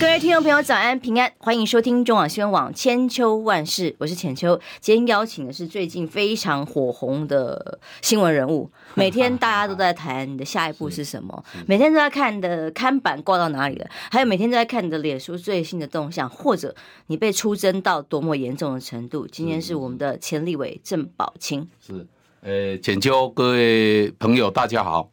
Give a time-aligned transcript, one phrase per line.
[0.00, 4.58] 各位听众朋友，早安平安，欢迎收听中广新闻网千秋万世，我是浅秋。
[4.80, 16.72] 今天邀请的是最近非常火红的新闻人物，每天大家都在谈你的下一步是什么， 每天都在看你的看板挂到哪里了，还有每天都在看你的脸书最新的动向，或者
[17.08, 19.26] 你被出征到多么严重的程度。
[19.26, 22.06] 今天是我们的前立委郑宝清，是，
[22.42, 25.10] 呃，浅秋，各位朋友，大家好。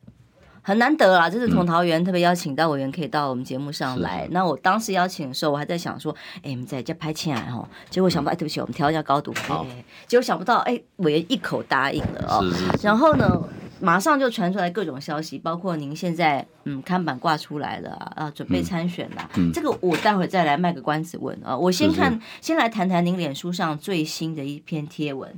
[0.68, 4.26] 很难得啦，这是从桃园特别邀请到委员可以到我们节目上来。
[4.26, 7.70] 嗯、那我当时邀请的时候，我还在想说，哎，我们在家拍起来哦。
[7.88, 9.32] 结果想不到，哎，对不起，我们调一下高度。
[9.48, 9.64] 好，
[10.08, 12.42] 结果想不到，哎，委员一口答应了哦。
[12.42, 12.88] 是是是。
[12.88, 13.40] 然后呢，
[13.80, 19.30] 马上就传出来各种消息，包括您现在嗯看板挂出来了啊，准备参选了。
[19.36, 19.52] 嗯。
[19.54, 21.56] 这个我待会儿再来卖个关子问啊。
[21.56, 25.32] 我先看，是是先来谈谈您脸书上最新的一篇贴文。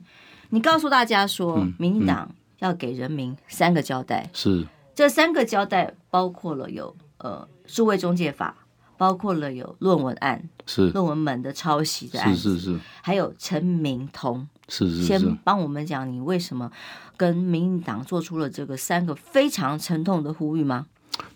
[0.51, 4.29] 你告诉大家说，民进党要给人民三个交代。
[4.31, 4.65] 是。
[4.97, 8.55] 这三个交代包括了有呃数位中介法，
[8.97, 16.71] 包括了有论文案，是论文门的抄袭的案子，是是是，还有陈明通，是是是，先帮我们讲你为什么
[17.15, 20.87] 跟民进党做出了这个三个非常沉痛的呼吁吗？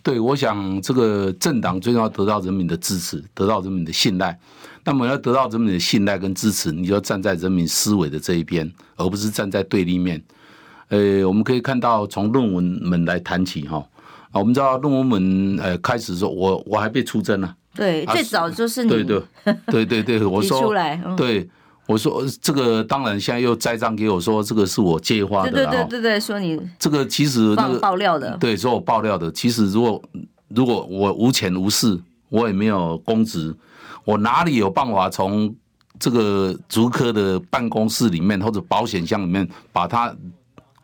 [0.02, 4.40] 对，我想这个政党最重要得到人民的支持，得到人民的信赖。
[4.84, 10.20] 那么要得到人民的信赖跟支持，你就要站在人民思维的这一边，而不是站在对立面。
[10.92, 13.78] 呃，我们可以看到从论文门来谈起哈
[14.31, 17.56] 啊，我们知道论文门呃开始的时候，我我还被出征了。
[17.73, 18.89] 对，最早就是你。
[18.89, 19.03] 对
[19.67, 21.50] 对对对对，我说出来，对，
[21.88, 25.52] 我说这个当然现在又栽赃给我说这个是我借花的。
[25.52, 29.31] 对对对对对，说你这个其实那个爆料的，对，说我爆料的。
[29.31, 30.03] 其实如果
[30.50, 31.97] 如果我无钱无势，
[32.28, 33.56] 我也没有公职，
[34.03, 35.56] 我哪里有办法从
[35.97, 40.14] 这个竹科的办公室里面或者保险箱里面把它。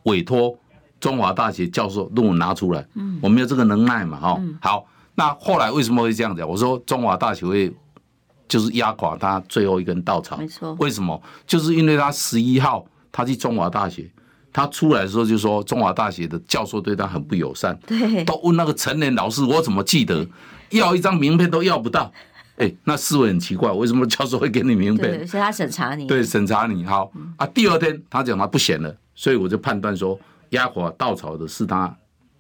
[0.08, 0.58] 委托
[1.00, 4.20] 中华大学教授论文拿出来，嗯我没有这个能耐嘛？
[4.20, 4.86] 哈，好，
[5.16, 6.44] 那后来为什么会这样子？
[6.44, 7.72] 我说中华大学会
[8.48, 10.74] 就是压垮他最后一根稻草，没错。
[10.80, 11.22] 为什么？
[11.46, 14.10] 就是因为他十一号他去中华大学，
[14.52, 20.26] 他出来的时候就说中华大学的教授对他很不友善，对，都问那个陈年老师，我怎么记得
[20.72, 22.12] 要一张名片都要不到？
[22.58, 25.28] 哎，那思维很奇怪，为什么教授会给你名片？
[25.28, 26.84] 所以他审查你，对，审查你。
[26.86, 28.96] 好啊，第二天他讲他不选了。
[29.18, 30.18] 所以我就判断说，
[30.52, 31.94] 压垮稻草的是他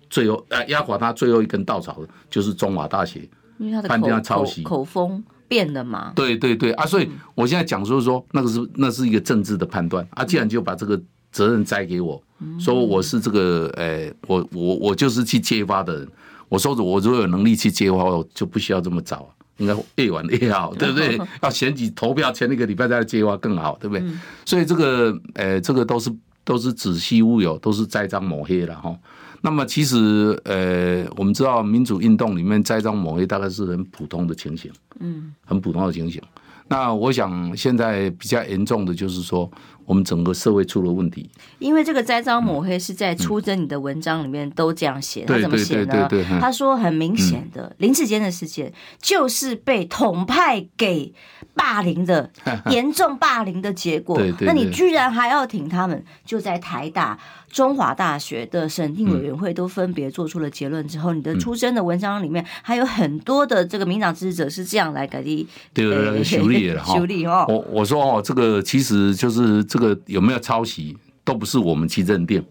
[0.10, 3.28] 最后，呃，压垮他最后一根稻草的就是中华大学，
[3.58, 6.14] 因为他的判定他抄袭，口风变了嘛。
[6.16, 11.02] 对对对啊，所以我现在讲说说那个是那是一个政治的判断啊，既然就把这个
[11.32, 12.22] 责任摘给我，
[12.60, 16.08] 说我是这个，呃，我我我就是去揭发的人，
[16.48, 19.28] 我说我如果有能力去揭发，我就不需要这么早，
[19.58, 21.20] 应该越晚越好， 对不对？
[21.42, 24.06] 要选举投票前一个礼拜再来揭发更好，对不对？
[24.46, 26.10] 所以这个，呃，这个都是。
[26.48, 28.98] 都是子虚乌有，都是栽赃抹黑了哈。
[29.42, 34.72] 那么其实，呃，我们知道民主运动里面栽赃抹黑大概是很普通的情形，
[35.02, 36.22] 嗯，很普通的情形。
[36.70, 39.50] 那我想现在比较严重的就是说，
[39.88, 41.28] 我们整个社会出了问题。
[41.58, 46.08] 因为这个栽赃抹黑是在出征你的文章里面都这样写，他怎么写呢？
[46.40, 48.72] 他说很明显的林志坚的事件
[49.02, 51.16] 就是被统派给。
[51.54, 52.30] 霸凌的
[52.70, 56.04] 严重霸凌的结果，那你居然还要挺他们？
[56.24, 57.18] 就在台大、
[57.50, 67.44] 中华大学的审定委员会都分别做出了结论之后，你的出征的文章里面还有很多的这个民党支持者是这样来改的，对， 修理了哈，修理哦。
[67.50, 72.44] 我我说哦，这个其实就是这个有没有抄袭，都不是我们去认定，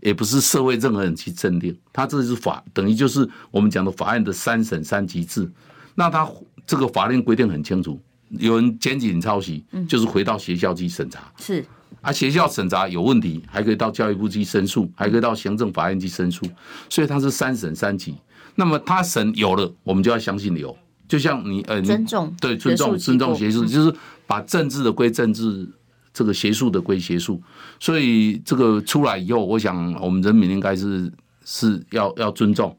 [0.00, 5.50] 也不是社会任何人去认定，他这是法，等于就是我们讲的法院的三审三级制。
[5.94, 6.28] 那他
[6.66, 8.00] 这个法令规定很清楚。
[8.30, 11.32] 有人检举你抄袭，就是回到学校去审查。
[11.38, 11.64] 是
[12.00, 16.44] 啊，学校审查有问题，还可以到教育部去申诉，还可以到行政法院去申诉。
[16.88, 18.14] 所以它是三审三级。
[18.56, 20.76] 那么他审有了，我们就要相信有。
[21.06, 23.94] 就像你呃，尊重对尊重尊重学术，就是
[24.26, 25.68] 把政治的归政治，
[26.14, 27.42] 这个邪术的归邪术。
[27.78, 31.12] 所以这个出来以后，我想我们人民应该是
[31.44, 32.74] 是要要尊重。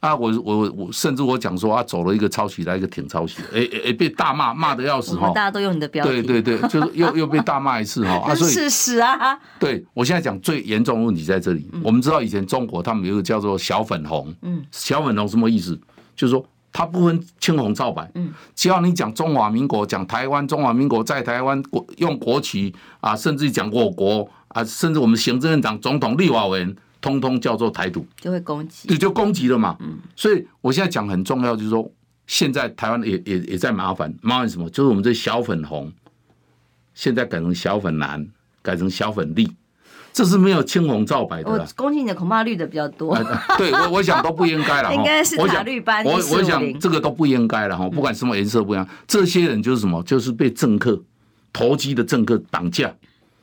[0.00, 5.26] 啊，我我我，甚至我讲说啊，走了一个抄袭，来一个挺抄袭，哎哎，被大骂，骂的要死哈！
[5.30, 8.12] 大家都用你的标题，对对对， 就是又又被大骂一次哈。
[8.28, 11.68] 啊，所以事实啊，对我现在讲最严重的问题在这里。
[11.82, 15.76] 我们知道以前中国他们有一个叫做小粉红，嗯，小粉红什么意思？
[16.14, 26.76] 就是说它不分青红皂白，嗯，只要你讲中华民国，讲台湾，中华民国在台湾国用国旗啊，甚至讲我国啊，甚至我们行政院长、总统、立法委员。
[27.00, 29.76] 通通叫做台独，就会攻击，对，就攻击了嘛。
[29.78, 31.88] 嗯，所以我现在讲很重要，就是说，
[32.26, 34.68] 现在台湾也也也在麻烦，麻烦什么？
[34.70, 35.92] 就是我们这小粉红，
[36.94, 38.26] 现在改成小粉蓝，
[38.62, 39.48] 改成小粉绿，
[40.18, 41.48] 这是没有青红皂白的。
[41.48, 43.16] 我恭喜你的恐怕绿的比较多。
[43.56, 44.90] 对，我我想都不应该了。
[44.92, 46.04] 应该是塔绿班。
[46.04, 50.02] 我我想这个都不应该了哈，不管什么颜色不一样，这些人就是什么？
[50.02, 51.00] 就是被政客、
[51.52, 52.92] 投机的政客绑架。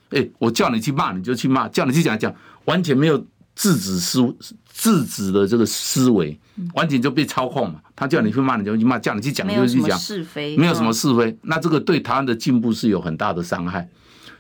[0.10, 2.36] 哎，我叫你去骂你就去骂，叫你去讲讲，
[2.66, 3.18] 完全没有
[3.56, 4.36] 制止思
[4.74, 6.38] 制止的这个思维，
[6.74, 7.80] 完全就被操控嘛。
[7.96, 11.38] 他叫你去骂你就去骂，叫你去讲你就去讲，是非没有什么是非。
[11.44, 13.88] 那这个对台湾的进步是有很大的伤害。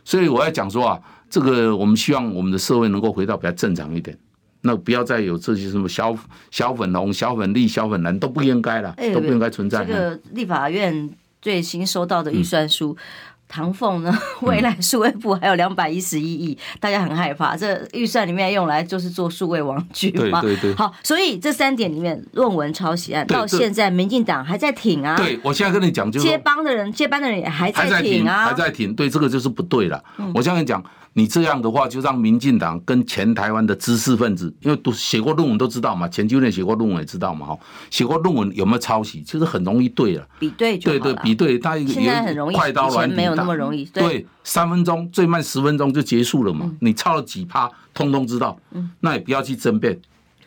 [0.03, 0.99] 所以我要讲说啊，
[1.35, 4.17] 这个我们希望我们的社会能够回到比较正常一点，
[4.61, 6.17] 那不要再有这些什么小
[6.49, 9.83] 小粉红、小粉绿、小粉蓝都不应该了，都不应该存在。
[9.83, 11.09] 这个立法院
[11.41, 12.95] 最新收到的预算书。
[12.97, 13.03] 嗯
[13.47, 14.11] 唐凤呢？
[14.41, 17.55] 未来数位部还有两百一十一亿，大家很害怕。
[17.55, 20.41] 这预算里面用来就是做数位网剧嘛？
[20.41, 20.73] 对对对。
[20.73, 25.15] 好，所以这三点里面，论文抄袭案到现在，民进党还在挺啊。
[25.15, 28.95] 对，我现在跟你讲，就是接帮的人，接班的人也还在挺啊，还在挺。
[28.95, 30.03] 对，这个就是不对了。
[30.33, 30.83] 我现在跟你讲。
[31.17, 37.59] 你这样的话，就让民进党跟前台湾的知识分子，因为都写过论文都知道嘛，前九年写过论文也知道嘛，哈，
[37.89, 40.91] 写过论文有没有抄袭，其实很容易对了，比对就。
[40.91, 43.85] 对对，比对，他现在很容易，快刀软没有那么容易。
[43.85, 49.97] 对，三分钟最慢十分钟就结束了嘛，嗯、你抄了几趴，通通知道，嗯，那也不要去争辩，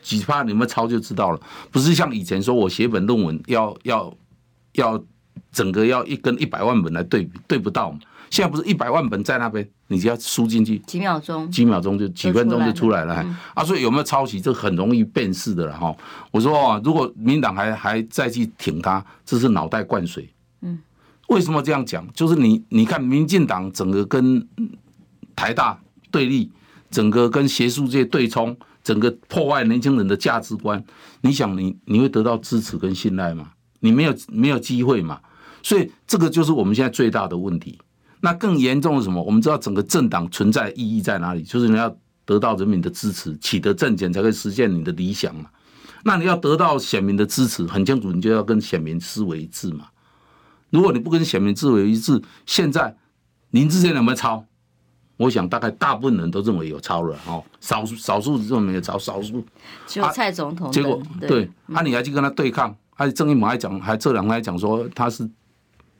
[0.03, 4.15] 几趴你们抄就知道了，不是像以前说我写本论文要要
[4.75, 5.03] 要
[5.51, 7.99] 整个要一跟一百万本来对比，对不到嘛。
[8.31, 13.15] 现在不是一百万本在那边，你只要输进去，几秒钟，几秒钟就几分钟就出来了。
[13.15, 15.95] 来了嗯、啊，所以有没有抄袭，这很容易辨识的了哈。
[16.31, 20.29] 我说啊，如果民党还还再去挺他，这是脑袋灌水。
[20.61, 20.79] 嗯，
[21.29, 22.07] 为什么这样讲？
[22.13, 24.47] 就是你你看，民进党整个跟
[25.35, 25.81] 台大
[26.11, 26.51] 对立，
[26.91, 30.83] 整个跟学术界对冲，整个破坏年轻人的价值观，
[31.23, 33.53] 你想你你会得到支持跟信赖吗？
[33.81, 35.21] 你没有没有机会嘛。
[35.63, 37.79] 所以这个就是我们现在最大的问题。
[38.21, 39.23] 那更严重的是什么？
[39.23, 41.43] 我们知道整个政党存在意义在哪里？
[41.43, 45.47] 就是你要得到人民的支持，取得政权才可以实现你的理想嘛。
[46.05, 49.87] 那你要得到选民的支持，很清楚，你就要跟选民思维一致嘛。
[50.71, 52.97] 如果你不跟选民思维一致，现在
[53.51, 54.45] 林志坚有没有抄？
[55.17, 59.45] 我想大概大部分人都认为有抄了哦，少数少数认为没有抄，少数。
[59.87, 60.73] 只有蔡总统、啊。
[60.73, 62.77] 结果对，那、啊、你还去跟他对抗？
[62.95, 65.29] 还郑义萌还讲，还这两天还讲说他是。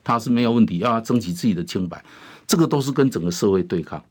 [0.09, 2.03] 他是没有问题，要他争取自己的清白，
[2.47, 4.03] 这个都是跟整个社会对抗，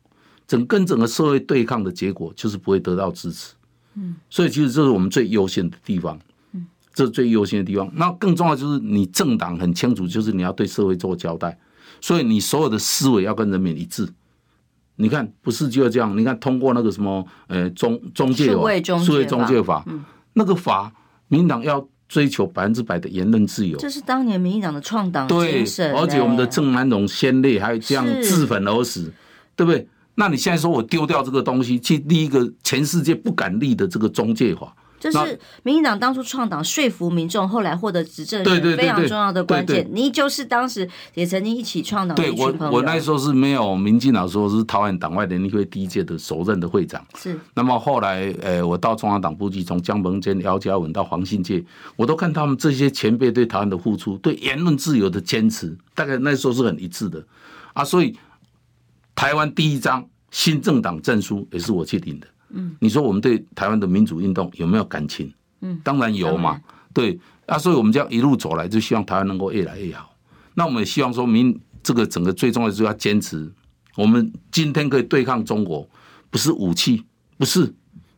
[0.48, 3.56] 整跟整个社会对抗的结果就是不会得到支持。
[3.96, 6.20] 嗯，所以其实这是我们最优先的地方，
[6.52, 7.92] 嗯，这是最优先的地方。
[7.96, 11.58] 那更重要就是你政党很清楚，就是你要对社会做交代，
[12.00, 14.08] 所以你所有的思维要跟人民一致。
[14.98, 16.16] 你看，不是就要这样？
[16.16, 18.54] 你看通过那个什么，呃，中中介法，
[19.00, 20.94] 数位中介法，嗯，那个法，
[21.28, 21.90] 民党要。
[22.08, 25.92] 追求百分之百的言论自由，这是当年民进党的创党精神。
[25.92, 29.12] 对，而且我们的郑南榕先烈还这样自焚而死，
[29.56, 29.88] 对不对？
[30.16, 34.76] 那你现在说我丢掉这个东西，去立一个全世界不敢立的这个中介法。
[35.00, 39.88] 就是民进党当初创党说服民众，后来获得执政是非常重要的关键。
[39.92, 42.24] 你就是当时也曾经一起创党的。
[42.24, 47.06] 对我，我那时候是没有民进党说是台湾党外联谊会第一届的首任的会长。
[47.16, 47.40] 是。
[47.54, 51.64] 那么后来，呃，我到中央党部去，从江鹏坚、姚家文到黄信介，
[51.96, 57.24] 我都看他们这些前辈对台湾的付出，对言论自由的坚持，大概那时候是很一致的
[57.74, 57.84] 啊。
[57.84, 58.18] 所以，
[59.14, 62.28] 台湾第一张新政党证书也是我去领的。
[62.50, 65.32] 嗯，你说我们对台湾的民主运动有没有感情？
[65.62, 66.60] 嗯，当然有嘛。
[66.94, 70.16] 对啊，所以我们这样一路走来，就希望台湾能够越来越好。
[70.56, 73.52] 那我们也希望说明这个整个最重要的就是要坚持。
[73.96, 75.88] 我们今天可以对抗中国，
[76.30, 77.04] 不是武器，
[77.38, 77.74] 不是，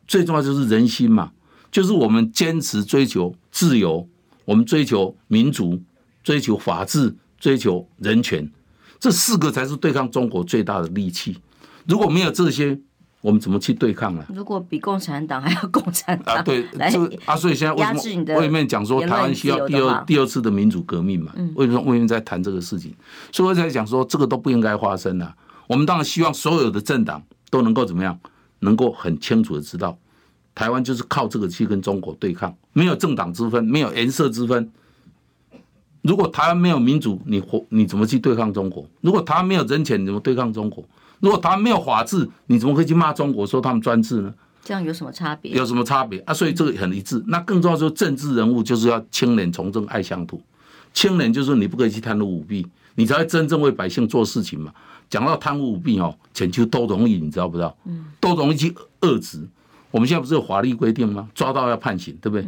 [0.06, 1.32] 最重要就是人心嘛。
[1.70, 4.08] 就是我们坚持追求自由，
[4.44, 5.80] 我们追求民主，
[6.22, 8.50] 追求法治，追求人权，
[8.98, 11.36] 这四个才是对抗中国最大的利器。
[11.86, 12.80] 如果没有这些，
[13.20, 14.24] 我们怎么去对抗呢？
[14.34, 16.90] 如果比共产党还要共产党啊，对，来
[17.26, 21.32] 啊，所以现在为什么外面讲说台湾需要第二第二次的民主革命嘛？
[21.54, 22.94] 为什么外面在谈这个事情？
[23.30, 25.34] 所以我在讲说这个都不应该发生啊。
[25.66, 28.18] 我们当然希望所有的政党都能够怎么样，
[28.60, 29.98] 能够很清楚的知道，
[30.54, 34.72] 台湾就是靠这个去跟中国对抗，没有政党之分，没有颜色之分。
[36.02, 38.88] 如果台湾没有民主，你活你怎么去对抗中国？
[39.02, 40.82] 如果台湾没有人权，你怎么对抗中国？
[41.20, 44.34] 如果他没有法治，你怎么可以去骂中国说他们专制呢？
[44.62, 45.52] 这样有什么差别？
[45.52, 46.34] 有什么差别啊？
[46.34, 47.22] 所以这个很一致。
[47.28, 50.42] 那更重要就是政治人物就是要清廉从政爱乡土。
[50.92, 54.72] 清廉就是你不可以去贪污舞弊，你才会真正为百姓做事情嘛。
[55.08, 57.76] 讲到贪污舞弊哦，全球都容易，你知道不知道？
[57.84, 59.46] 嗯，都容易去遏制。
[59.90, 61.28] 我们现在不是有法律规定吗？
[61.34, 62.46] 抓到要判刑，对不对？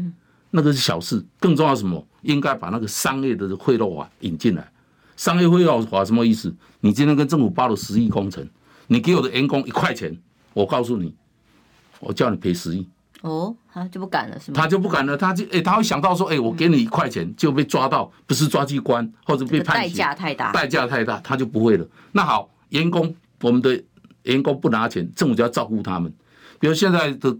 [0.50, 2.04] 那个是小事，更重要是什么？
[2.22, 4.70] 应该把那个商业的贿赂法引进来。
[5.16, 6.54] 商业贿赂法什么意思？
[6.80, 8.46] 你今天跟政府包了十亿工程，
[8.92, 10.14] 你给我的员工一块钱，
[10.52, 11.14] 我告诉你，
[12.00, 12.87] 我叫你赔十亿。
[13.22, 14.61] 哦，他就不敢了，是吗？
[14.61, 21.87] 他就不敢了，他就哎，他会想到说，哎，我给你一块钱就被抓到，不是抓去关或者被判刑，代价太大，代价太大，他就不会了。
[22.11, 23.82] 那好，员工，我们的
[24.25, 26.12] 员工不拿钱，政府就要照顾他们。
[26.58, 27.37] 比如现在的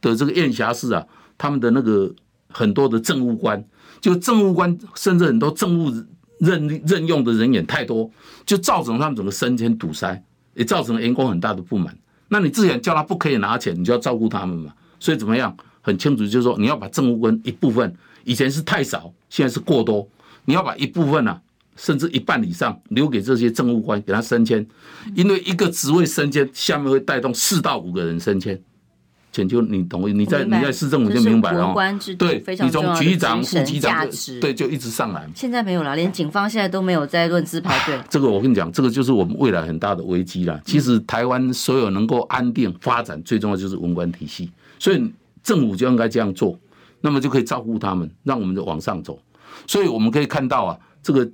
[0.00, 2.12] 的这个燕霞市啊，他们的那个
[2.48, 3.62] 很多的政务官，
[4.00, 5.92] 就政务官甚至很多政务
[6.38, 8.10] 任任用的人员太多，
[8.46, 10.22] 就造成他们整个升迁堵塞，
[10.58, 11.96] 也造成了员工很大的不满。
[12.28, 14.74] 那你之前叫他不可以拿钱，你就要照顾他们嘛。
[15.00, 15.56] 所以怎么样？
[15.80, 20.06] 很清楚，就是说你要把政务官一部分，以前是太少，现在是过多，
[20.44, 21.40] 你要把一部分啊，
[21.76, 24.66] 甚至一半以上留给这些政务官，给他升迁，
[25.14, 28.60] 因为一个职位升迁，下面会带动四到五个人升迁。
[29.30, 31.74] 请求你同意，你在你在市政府就明白了。
[32.18, 34.08] 对，你从局长、副局长，
[34.40, 35.28] 对，就一直上来。
[35.34, 37.98] 现在没有了，连警方现在都没有在论资排辈。
[38.08, 40.60] 这个我跟你讲，这个就是我们未来很大的危机了。
[40.64, 44.50] 其实台湾所有能够安定发展，最重要就是文官体系。
[44.78, 46.58] 所以政府就应该这样做，
[47.00, 49.18] 那么就可以照顾他们，让我们就往上走。
[49.66, 51.28] 所以我们可以看到啊，这个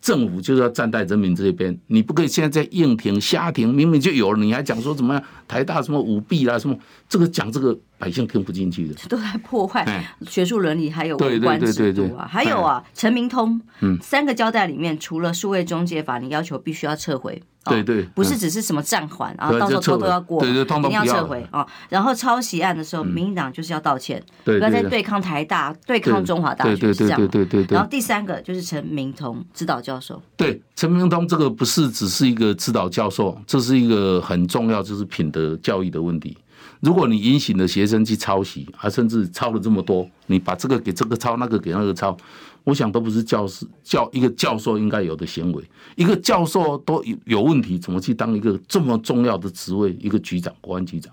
[0.00, 5.22] 政府就是要站在人民这边，你不可以现在在硬挺、瞎挺，明明就有了，你还讲说怎么样？
[5.46, 6.76] 台大什么舞弊啦，什么
[7.08, 17.42] 这个讲这个百姓听不进去的，都在破坏 学术伦理，还有文官制度啊，还有啊，陈明通，嗯，三个交代里面，除了数位中介法，你要求必须要撤回。
[17.68, 21.66] 对对，不是只是什么暂缓，啊到时候偷偷要过，对对，一定要撤回啊。
[21.88, 27.18] 然后抄袭案的时候，民进党就是要道歉，不要再对抗台大、对抗中华大学，是这样。
[27.18, 27.74] 对对对对。
[27.74, 30.20] 然后第三个就是陈明通指导教授。
[30.36, 36.36] 对，陈明通这个不是只是一个指导教授，这是一个很重要，就是品德教育的问题。
[36.80, 42.16] 如果你引起了学生去抄袭，啊，甚至抄了这么多，你把这个给这个抄，那个给那个抄。
[42.68, 45.64] 我想都不是教师教一个教授应该有的行为，
[45.96, 49.96] 一个教授都有有问题，怎么去当一个这么重要的职位？
[49.98, 51.10] 一个局长、国安局长，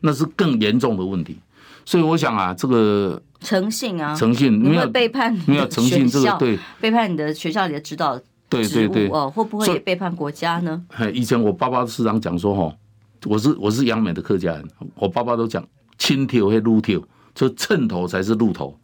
[0.00, 1.38] 那是更严重的问题。
[1.84, 10.84] 所以我想啊，这个诚信啊，诚信没有背叛，没有诚信，这个对背叛你的学校里的指导，对对对哦，会不会也背叛国家呢？
[11.14, 12.76] 以前我爸爸时常讲说，哈，
[13.26, 15.64] 我是我是杨美的客家人，我爸爸都讲，
[15.98, 17.00] 青头和鹿头，
[17.32, 18.76] 就秤头才是鹿头，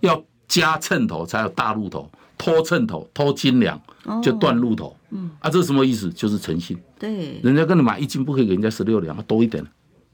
[0.00, 0.22] 要。
[0.48, 3.80] 加秤头才有大路头，拖秤头拖斤两
[4.22, 4.96] 就断路头。
[5.10, 6.10] 嗯啊，这是什么意思？
[6.10, 6.76] 就是诚信。
[6.98, 9.64] 对，人家跟你买一斤，不可以给人家十六两，多一点。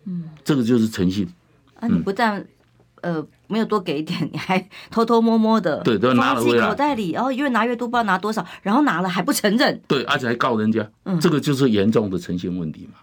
[0.04, 1.26] 嗯，这个就是诚信。
[1.80, 2.44] 啊，你不但
[3.00, 9.80] 呃没有多给一点，你还 偷偷摸摸的，对，都拿了回来口袋里，然后越拿越多，不知道拿多少，然后拿了还不承认。
[9.88, 10.88] 对，而且还告人家。
[11.04, 12.98] 嗯，这个就是严重的诚信问题嘛。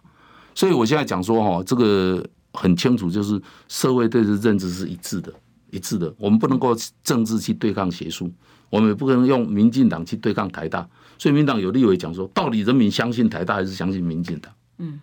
[0.53, 5.33] 所以我现在讲说哈，这个很清楚，就是社会对这认知是一致的。
[5.71, 8.31] 一致的，我们不能够政治去对抗学术，
[8.69, 10.88] 我们也不可能用民进党去对抗台大。
[11.17, 14.53] 所以民党有立委讲说，到底人民相信台大还是相信民进党？
[14.77, 14.99] 嗯，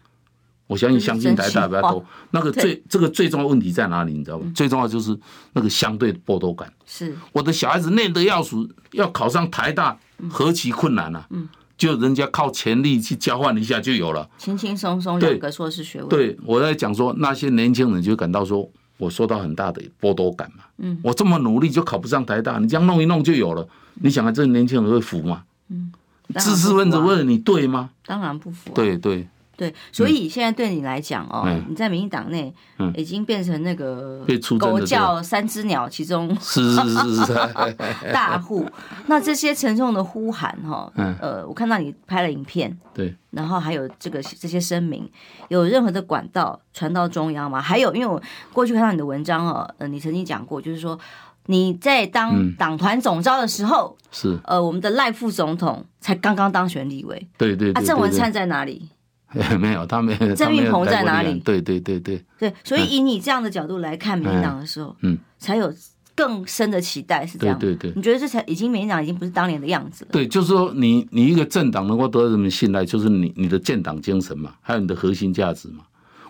[0.66, 2.02] 我相信相信台大比较多。
[2.30, 4.14] 那个最这个最重要问题在哪里？
[4.14, 4.50] 你知道吗？
[4.54, 5.14] 最重要就是
[5.52, 6.72] 那个相对剥夺感。
[6.86, 8.56] 是我的小孩子念得要死，
[8.92, 9.98] 要考上台大，
[10.30, 11.26] 何其困难啊！
[11.28, 11.46] 嗯，
[11.76, 16.08] 就人家靠潜力去交换一下就有了，轻轻松松两个硕士学位。
[16.08, 18.70] 对，我在讲说那些年轻人就感到说。
[18.98, 25.42] 我受到很大的剥夺感嘛，嗯，我这么努力就考不上台大，你这样弄一弄就有了，你想啊，这年轻人会服吗？
[25.68, 25.92] 嗯，
[26.38, 27.90] 知识分子问你对吗？
[28.06, 28.72] 当然不服。
[28.74, 32.52] 对对对，所以现在对你来讲哦，你在民进党内
[32.94, 34.24] 已经变成那个
[34.58, 37.34] 狗叫三只鸟其中是是是是
[38.12, 38.66] 大户。
[39.06, 43.14] 那这些沉重的呼喊哈，呃，我看到你拍了影片，对。
[43.30, 45.06] 然后还有这个这些声明，
[45.48, 47.60] 有任何的管道传到中央吗？
[47.60, 48.22] 还有，因为我
[48.52, 50.98] 过去看到你的文章哦，呃，你曾经讲过，就是说
[51.46, 58.88] 你在当党团总召的时候，是呃，我们的赖副总统才刚刚当选立委，对对，啊，郑文灿在哪里？
[59.58, 60.34] 没有，他没有。
[60.34, 61.38] 郑运鹏在哪里？
[61.40, 65.72] 对对对对对，所以以你这样的角度来看民进党的时候，嗯，才有。
[66.16, 70.10] 更深的期待是这样，对对对，你觉得这才已经民进党已经不是当年的样子了？
[70.12, 75.84] 对，就是说你你一个政党能够得到人民信赖，就是你你的建党精神嘛，还有你的核心价值嘛。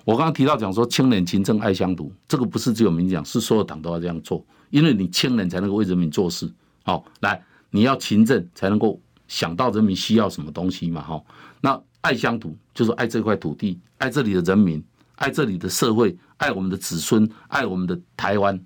[0.04, 6.52] 我刚刚提到讲说清廉勤政爱乡土，这个不是只有民进党，是所有党都要这样做，因为你清廉才能够为人民做事。
[6.82, 11.00] 好，来你要勤政才能够想到人民需要什么东西嘛。
[11.00, 11.22] 哈，
[11.60, 18.60] 那爱乡土就是爱这块土地，爱这里的人民，爱这里的社会，爱我们的子孙，爱我们的台湾。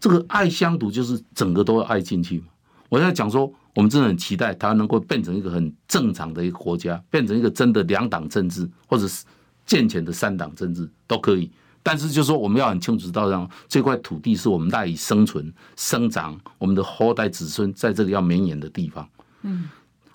[0.00, 2.42] 这个爱乡土就是整个都要爱进去。
[2.88, 9.24] 我在讲说，我们真的很期待台湾能够变成一个很正常的一个国家，变成一个真的两党政治，或者是
[9.64, 11.48] 健全的三党政治都可以。
[11.80, 19.08] 但是就是说，我们要很清楚知道，让这块土地是我们赖以生存、生长，我们的后代子孙在这里要绵延的地方。
[19.42, 19.68] 嗯。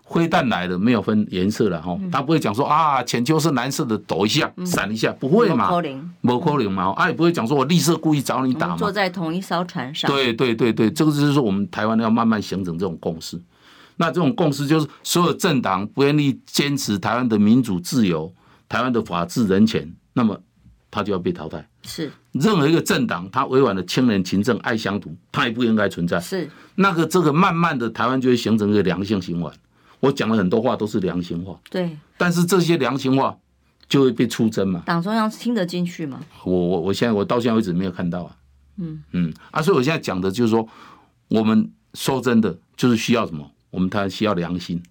[0.10, 5.70] 飞弹来了，没有分颜色了哈，他不会讲说啊，浅秋是蓝色的，抖一下，闪一下，不会嘛？
[6.22, 6.92] 没可能嘛？
[6.92, 8.78] 啊，也不会讲说我绿色故意找你打嘛？
[8.78, 10.12] 坐在同一艘船上。
[10.12, 13.42] 对对对对，这个就是说我们台湾要慢慢形成这种共识。
[13.96, 18.32] 那这种共识就是所有政党不愿意坚持台湾的民主自由、
[18.68, 20.40] 台湾的法治人权，那么
[20.92, 21.68] 他就要被淘汰。
[21.84, 22.12] 是。
[22.32, 26.20] 任何一个政党，他委婉的清廉勤政爱乡土，他也不应该存在。
[26.20, 26.50] 是。
[26.76, 29.54] 那个这个慢慢的台湾就会形成一个良性循环。
[30.04, 33.38] 我讲了很多话都是良心话，对，但是这些良心话
[33.88, 34.84] 就会被出征嘛？
[34.86, 36.20] 党中央听得进去吗？
[36.44, 38.36] 我我我现在我到现在为止没有看到啊。
[38.76, 40.68] 嗯嗯啊，所以我现在讲的就是说，
[41.30, 43.50] 我们说真的就是需要什么？
[43.70, 44.84] 我们台湾需要良心，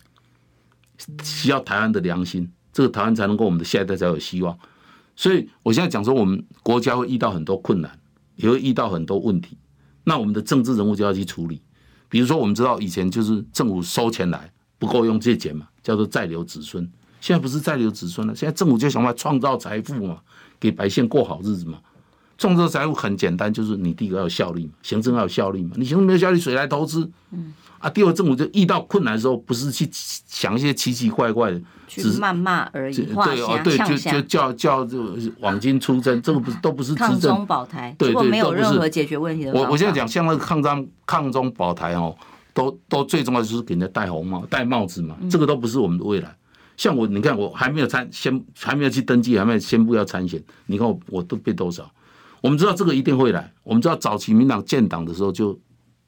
[1.23, 4.59] 需要台湾的良心，这个台湾才能够我们的下一代才有希望。
[5.15, 7.99] 所以我现在讲说，我们国家会遇到很多困难，
[8.37, 9.59] 也会遇到很多问题，
[10.05, 11.61] 那我们的政治人物就要去处理。
[12.09, 14.51] 比如说，我们知道以前就是政府收钱来。
[14.83, 16.83] 不够用借钱嘛，叫做再留子孙。
[17.21, 20.19] 现在不是再留子孙了，现在政府就想办法创造财富嘛，
[20.59, 21.79] 给百姓过好日子嘛。
[22.37, 25.71] 创造财富很简单，就是你第一个要有效率嘛，行政要有效率嘛。
[25.77, 27.09] 你行政没有效率，谁来投资？
[27.31, 32.97] 嗯，啊，第二政府就遇到困难的时候，不是去想一些奇奇怪怪的，只是谩骂而已。
[32.97, 39.53] 对哦，对，就就叫叫就网金出征，这个不是都不是抗中保台，对对，没有任何解决问题的。
[39.53, 42.17] 我我现在讲像那个抗战抗中保台哦。
[42.55, 46.37] 都都最重要的就是给人家戴红帽、戴帽子嘛，这个都不是我们的未来。
[46.77, 50.43] 像我，你看我还没有参，先还没有去登记，还没有宣布要参选。
[50.67, 51.91] 你看我，我都变多少？
[52.41, 53.53] 我们知道这个一定会来。
[53.63, 55.59] 我们知道早期民党建党的时候就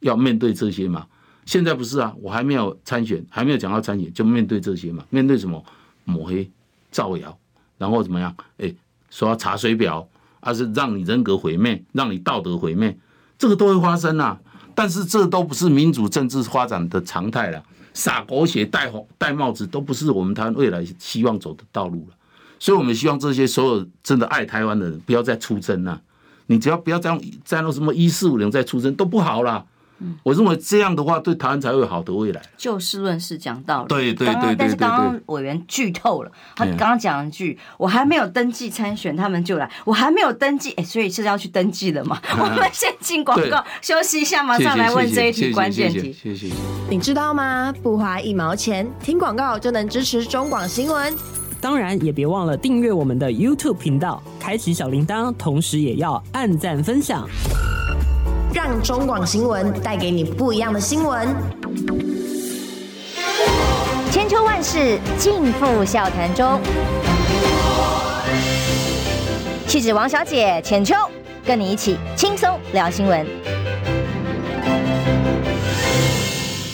[0.01, 1.07] 要面对这些嘛。
[1.45, 5.05] 现在不是啊，我还没有参选，还没有讲到参选，就面对这些嘛。
[5.11, 5.63] 面对什么？
[6.05, 6.51] 抹黑、
[6.91, 7.39] 造谣，
[7.79, 8.35] 然后怎么样？
[8.59, 8.75] 哎，
[9.11, 10.07] 说要查水表，
[10.41, 12.95] 而是让你人格毁灭，让你道德毁灭，
[13.39, 14.39] 这个都会发生啊。
[14.75, 17.62] 但是这都不是民主政治发展的常态了，
[17.93, 22.16] 撒狗血、戴红戴帽子都不是我们台湾未来希望走的道路了。
[22.59, 26.01] 所以，我们希望这些所有真的爱台湾的人不要再出征了。
[26.46, 29.64] 你只要不要再用再用什么一四五零再出征都不好了
[30.05, 30.19] 了。
[30.23, 32.40] 我认为这样的话，对台湾才会有好的未来。
[32.57, 33.88] 就事论事讲道理。
[33.88, 34.57] 对对对对。
[34.57, 46.12] 但是刚刚委员剧透了，他刚刚讲一句：“我还没有登记参选，他们就来；我还没有登记，哎，所以是要去登记了嘛？” 我们先进广告，休息一下，马上来问这一题关键题。
[46.12, 46.51] 谢谢。
[46.90, 47.73] 你知道吗？
[47.83, 51.14] 不花一毛钱，听广告就能支持中广新闻。
[51.61, 57.27] 当然，也别忘了订阅我们的 YouTube 频道，开启小铃铛，同时也要按赞分享。
[58.55, 61.27] 让中广新闻带给你不一样的新闻。
[64.12, 66.61] 千秋万世尽付笑谈中。
[69.67, 70.95] 气质王小姐浅秋，
[71.45, 73.27] 跟你一起轻松聊新闻。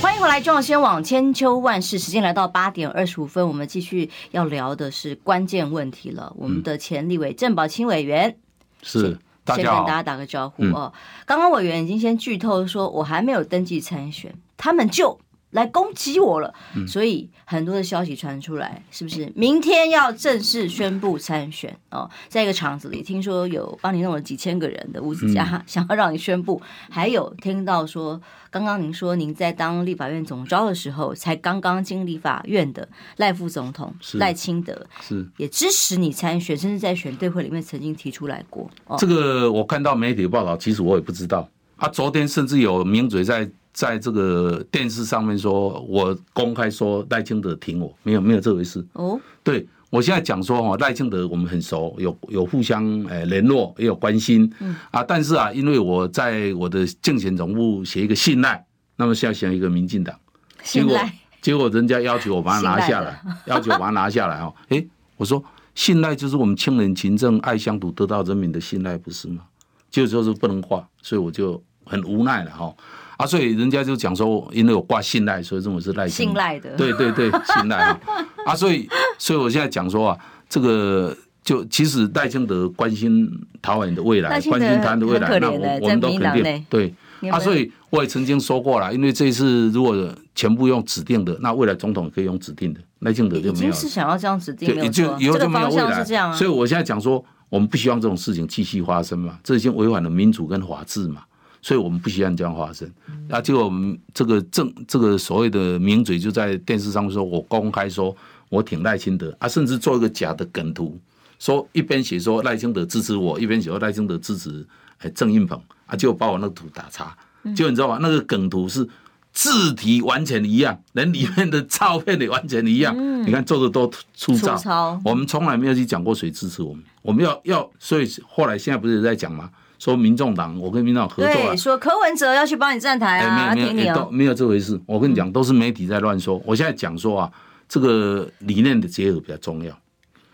[0.03, 1.99] 欢迎回来，中广新闻网千秋万世。
[1.99, 6.35] 时间来到八点二十五分，我们继续要聊的是关键问题了。
[6.37, 8.37] 我们的前立委郑宝清委员
[8.83, 9.16] 是。
[9.46, 10.92] 先跟大家打个招呼哦。
[11.26, 15.18] 刚刚委员已经先剧透说，我还没有登记参选，他们就
[15.51, 16.53] 来攻击我了。
[16.87, 22.11] 所以很多的消息传出来，是不是明天要正式宣布参选哦？
[22.29, 28.21] 在一个场子里，听说有帮你弄了几千个人的吴子嘉 想要让你宣布，还有听到说。
[28.53, 38.69] 刚刚您说您在当立法院总召的时候，才刚刚进立法院的赖副总统赖清德是也支持你参选，甚至在选对会里面曾经提出来过。
[38.99, 41.49] 这个我看到媒体报道，其实我也不知道。
[41.79, 48.85] 他昨天甚至有名嘴在在这个电视上面说，我公开说赖清德挺我，没有没有这回事。
[48.94, 49.66] 哦，对。
[49.90, 60.16] 我现在讲说哈，赖清德我们很熟，有有互相诶联络，也有关心，嗯啊，但是啊，因为我在我的竞选总部写一个信赖，那么现在写一个民进党，
[60.62, 60.96] 结果
[61.42, 65.42] 结果人家要求我把它拿下来， 要求我把它拿下来哦，诶，我说
[65.74, 69.42] 信赖就是我们清廉勤政爱乡土得到人民的信赖不是吗？
[69.90, 72.72] 就就是不能挂，所以我就很无奈了哈。
[73.20, 76.09] 啊，所以人家就讲说，因为我挂信赖，所以认为是赖。
[76.09, 78.00] 信赖的，对对对，信赖啊。
[78.46, 83.28] 啊，所以，所以我现在讲说啊，这个就其实赖清德关心
[83.61, 86.94] 台湾的未来，关心台湾的未来，那我我们都肯定对。
[87.30, 89.94] 啊，所以我也曾经说过了，因为这一次如果
[90.35, 93.72] 全部用指定的，那未来总统可以用指定的，赖清德就没有。
[93.72, 96.02] 是想要这样指定，也就以后就没有未来。
[96.33, 101.20] 所以我现在讲说，我们不希望这种事情继续发生嘛，这已经违反了民主跟法治嘛。
[101.62, 102.90] 所以我们不希望这样发生，
[103.29, 108.16] 啊，结果我们这个正这个所谓的名嘴就在电视上说，我公开说
[108.49, 110.99] 我挺赖清德啊，甚至做一个假的梗图，
[111.38, 114.66] 说一边写说赖清德支持我，一边写说赖清德支持
[114.99, 117.14] 哎郑运鹏啊，就把我那个图打叉，
[117.55, 117.99] 就你知道吗？
[118.01, 118.88] 那个梗图是
[119.33, 122.96] 字体完全一样，连里面的照片也完全一样。
[123.25, 129.51] 你看做的多粗糙，我们从来没有去讲过谁支持我们，我们要要，所以后来现在不是在讲吗？
[129.81, 131.47] 说民众党，我跟民众党合作啊。
[131.49, 134.79] 对，说柯文哲要去帮你站台啊，欸、没有没有，都没有这回事。
[134.85, 136.40] 我跟你讲，都是媒体在乱说。
[136.45, 137.33] 我现在讲说啊，
[137.66, 139.77] 这个理念的结合比较重要。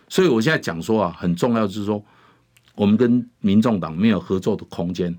[0.09, 2.05] 所以我现在讲说啊，很重要就是说，
[2.75, 5.17] 我们跟民众党没有合作的空间。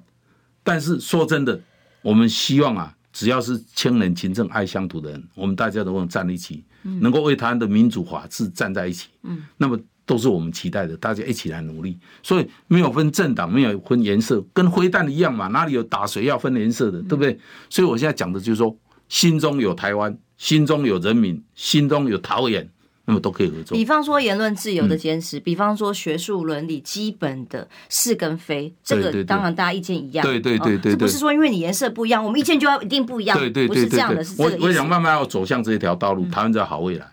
[0.62, 1.58] 但是说真的，
[2.02, 9.08] 我们希望啊，只要是亲人、勤政、爱乡土的人，我们大家都能站在一起，能够为台湾的民主法治站在一起。
[9.24, 9.80] 嗯，那么。
[10.08, 11.96] 都是我们期待的，大家一起来努力。
[12.24, 17.38] 所以没有分政党，没有分颜色，跟灰弹一样嘛，哪里有打谁要分颜色的，对不对？
[17.70, 18.76] 所以我现在讲的就是说，
[19.10, 22.70] 心中有台湾，心中有人民，心中有桃园，
[23.04, 23.78] 那么都可以合作。
[23.78, 30.26] 比方说言论自由的坚持，嗯、比方说学术伦理基本的是跟非，这个当然大家意见一样。
[30.26, 33.38] 对对对对，这不是说因为你颜色不一样，我们意见就要一定不一样。
[33.38, 34.26] 对对不是这样的。
[34.38, 37.06] 我我想慢慢要走向这一条道路，台湾才好未来。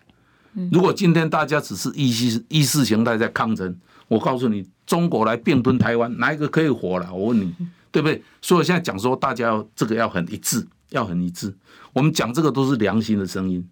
[0.70, 3.76] 如果今天大家只是意识意识形态在抗争，
[4.08, 7.12] 我告诉你，中国来并吞台湾，哪一个可以活了？
[7.12, 7.54] 我问你，
[7.90, 8.22] 对不对？
[8.40, 11.54] 所以我现在讲说，大家要这个要很一致，要很一致。
[11.92, 13.66] 我们讲这个都是良心的声音，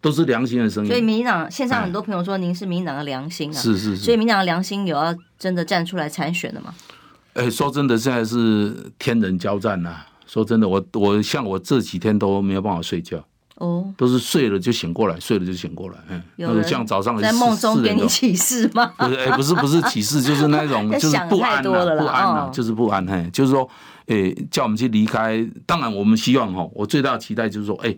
[0.00, 0.90] 都是良心的声音。
[0.90, 4.04] 所以民进党线上很多朋友说，您是民进党的良心啊，是是是。
[4.04, 6.74] 所以民进党的良心有要真的站出来参选的吗？
[7.34, 9.96] 哎，说真的，现在是天人交战呐。
[10.26, 13.24] 说真的，我我像我这几天都没有办法睡觉。
[13.56, 15.96] 哦，都是睡了就醒过来，睡了就醒过来。
[16.08, 18.92] 嗯，那个像早上在梦中给你启示吗？
[18.98, 23.06] 不是，哎，不是，不是启示，就是那种 就是不安了，不安了，就是不安。
[23.06, 23.66] 嘿，就是说，
[24.08, 25.48] 哎，叫我们去离开。
[25.64, 27.96] 当然，我们希望哈，我最大的期待就是说，哎，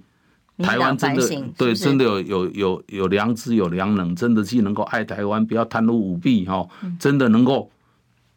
[0.59, 6.65] 台湾真的对，真的有有有有良知、有良能，真的既能够爱台湾，不要贪污舞弊哈，
[7.01, 7.69] 真的能够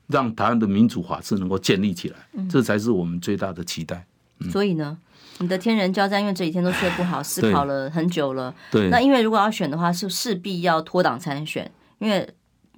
[0.07, 2.17] 让台湾的民主法治能够建立起来，
[2.49, 4.07] 这才是我们最大的期待。
[4.49, 4.97] 所以呢？
[5.41, 8.53] 你的天人交战，因为这几天都睡不好，思考了很久了。
[8.69, 12.27] 对，那因为如果要选的话，是势必要脱党参选，因为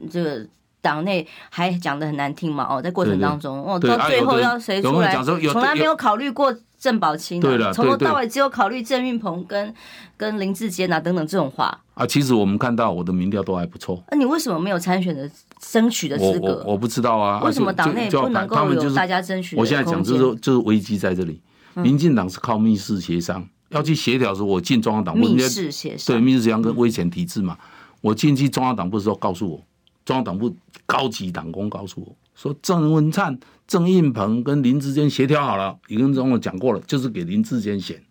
[0.09, 0.47] 这个
[0.81, 2.65] 党内还讲的很难听嘛。
[2.69, 5.13] 哦，在过程当中，哦，到最后要谁出来，
[5.51, 9.73] 从来没有考虑过郑宝清，对了，从头到尾只有考虑郑运鹏跟
[10.15, 11.77] 跟林志坚啊等等这种话。
[11.95, 14.01] 啊，其实我们看到我的民调都还不错。
[14.09, 16.63] 那你为什么没有参选的争取的资格？
[16.65, 17.41] 我不知道啊。
[17.43, 19.55] 为什么党内不能够有大家争取？
[19.55, 21.41] 我现在讲就是就是危机在这里。
[21.75, 27.57] 民进党是靠密室协商，要去协调时，我进中央党部，密室协商，对密室协商跟威权体制嘛。
[28.01, 29.63] 我进去中央党部的时候，告诉我，
[30.05, 30.55] 中央党部
[30.85, 38.01] 高级党工告诉我说，郑文灿、郑运鹏跟林志坚协调好了，已经跟我讲过了，就是给林志坚选，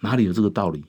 [0.00, 0.84] 哪里有这个道理？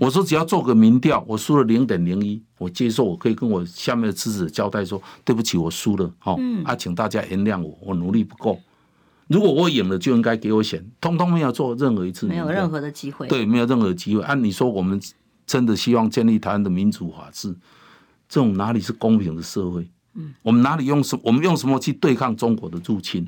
[0.00, 8.60] 我说只要做个民调，我输了零点零一，我接受，我可以跟我下面的支持者交代说，对不起，我输了，好，啊，请大家原谅我，我努力不够。
[9.28, 13.26] 如果我赢了，就应该给我选，通通没有做任何一次，没有任何的机会。
[13.26, 14.22] 对，没有任何的机会。
[14.22, 15.00] 按你说，我们
[15.46, 17.54] 真的希望建立台湾的民主法治，
[18.28, 19.88] 这种哪里是公平的社会？
[20.14, 21.18] 嗯，我们哪里用什？
[21.22, 23.26] 我们用什么去对抗中国的入侵？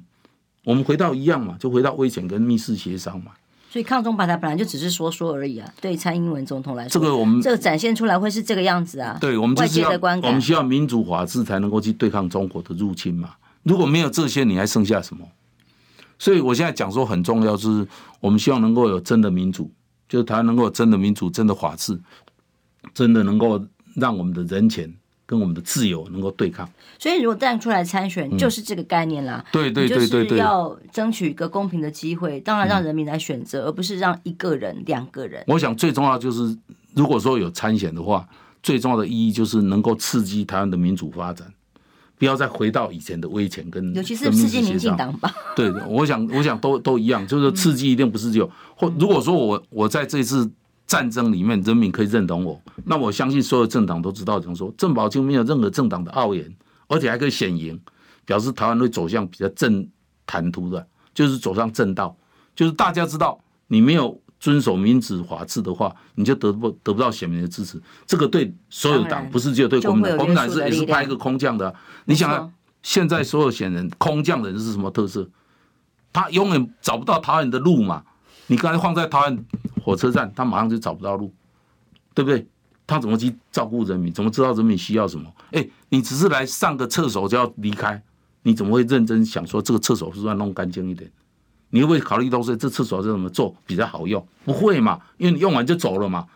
[0.64, 3.32] 我们回到一样嘛，就回到危险跟密室协商嘛。
[3.70, 5.68] 所以抗中保台本来就只是说说而已啊。
[5.80, 9.18] 对蔡英文总统来说，这个我们这个展现出来会是这个样子啊。
[9.20, 13.34] 对，我们就是要我们需要民主法治才能够去对抗中国的入侵嘛。
[13.64, 15.26] 如果没有这些，你还剩下什么？
[16.18, 17.86] 所以，我现在讲说很重要，就是
[18.20, 19.70] 我们希望能够有真的民主，
[20.08, 21.98] 就是台湾能够有真的民主、真的法治，
[22.92, 24.92] 真的能够让我们的人权
[25.26, 26.68] 跟我们的自由能够对抗。
[26.98, 29.44] 所以，如果站出来参选，就是这个概念啦。
[29.52, 35.44] 对对对对对，要争取一个公平的机会，当然让人民来选择，而不是让一个人、两个人。
[35.46, 36.56] 我想最重要就是，
[36.94, 38.28] 如果说有参选的话，
[38.60, 41.46] 最重要的意义就是能够刺激台湾的民主发展。
[42.18, 45.32] 不要再回到以前的威权跟，尤其是刺激民进党吧。
[45.56, 50.50] 对，我想，我想都都一样，就是刺激一定不是只有或如果说我我在这次
[50.86, 56.52] 战争里面，人民可以认同我，那我相信所有政党都知道，怎么说，郑宝清没有任何政党的傲言，
[56.88, 57.80] 而且还可以显赢，
[58.24, 59.88] 表示台湾会走向比较正
[60.26, 62.16] 坦途的，就是走上正道，
[62.56, 64.20] 就是大家知道你没有。
[64.40, 67.80] 遵守民主法治的话，你就得不得不到选民的支持。
[68.06, 71.74] 这个对所有党不是只有对国民党，国民党是也是派一个空降的。
[72.04, 72.50] 你想啊，
[72.82, 75.28] 现在所有选人空降的人是什么特色？
[76.12, 78.04] 他永远找不到桃园的路嘛。
[78.46, 79.44] 你刚才放在桃园
[79.84, 81.34] 火车站，他马上就找不到路，
[82.14, 82.46] 对不对？
[82.86, 84.10] 他怎么去照顾人民？
[84.10, 85.30] 怎么知道人民需要什么？
[85.52, 88.02] 哎，你只是来上个厕所就要离开，
[88.44, 91.10] 你怎么会认真想说这个厕所是不是要弄干净一点？
[91.70, 94.26] 你会不会考虑到说这厕所是怎么做比较好用？
[94.44, 96.26] 不会嘛，因为你用完就走了嘛。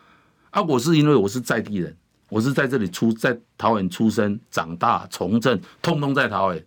[0.51, 1.97] 啊，我是因为我是在地人，
[2.29, 6.62] 我是在这里出，在桃园出生、长大、从政，通通在桃园，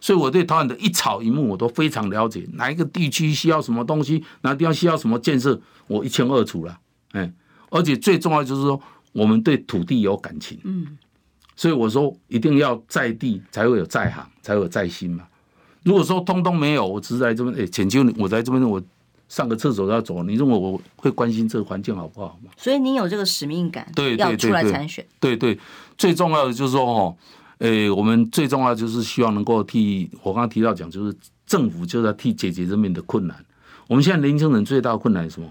[0.00, 2.46] 所以我对桃园的一草一木我都非常了解。
[2.52, 6.78] 哪一个地区需要什么东西，哪个地方需要什么建设，我一清二楚了。
[7.12, 7.32] 哎，
[7.70, 8.78] 而且最重要就是说，
[9.12, 10.60] 我们对土地有感情。
[10.64, 10.98] 嗯，
[11.56, 15.26] 所以我说一定要在地，才会有在行，才会有在心嘛。
[15.82, 18.82] 如果说通通没有，我只是在这边，哎，请求你，我在这边我。
[19.30, 22.50] 上个厕所要走，你认为我会关心这个环境好不好吗？
[22.56, 25.06] 所以你有这个使命感，对，要出来参选。
[25.20, 25.56] 对对，
[25.96, 27.16] 最重要的就是说，哦，
[27.58, 31.16] 诶，我们最重要的就是希望能够替我刚刚提到讲，就是
[31.46, 33.44] 政府就是要替解决人民的困难。
[33.86, 35.48] 我们现在年轻人最大的困难是什么？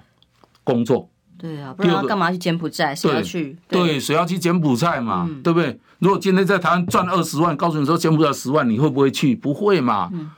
[0.66, 1.10] 工作。
[1.40, 2.94] 对啊，不然干嘛去柬埔寨？
[2.94, 3.58] 谁要去？
[3.70, 5.26] 对，谁要去柬埔寨嘛？
[5.30, 5.80] 嗯、对不对？
[6.00, 9.34] 如果今天在台湾赚二十万，告诉你说柬埔寨十万，你会不会去？
[9.34, 10.10] 不会嘛？
[10.12, 10.30] 嗯、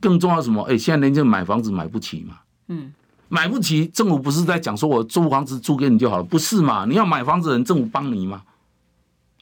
[0.00, 0.62] 更重要什么？
[0.64, 2.36] 诶，现在年轻人买房子买不起嘛？
[2.68, 2.92] 嗯，
[3.28, 6.84] 买不起，政府不是在讲说我租房子租给你就好了，不是嘛？
[6.84, 8.42] 你要买房子的人，政府帮你嘛？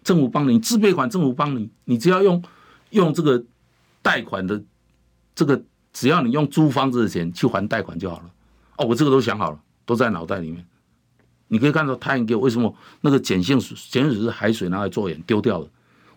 [0.05, 2.43] 政府帮你，自备款政府帮你，你只要用
[2.91, 3.45] 用这个
[4.01, 4.63] 贷款的
[5.35, 5.61] 这个，
[5.93, 8.31] 只要你用租房子的钱去还贷款就好了。
[8.79, 10.65] 哦，我这个都想好了，都在脑袋里面。
[11.49, 15.67] 你可以看到太阳给我为什么那个碱性水，碱水是海水拿来做盐丢掉了。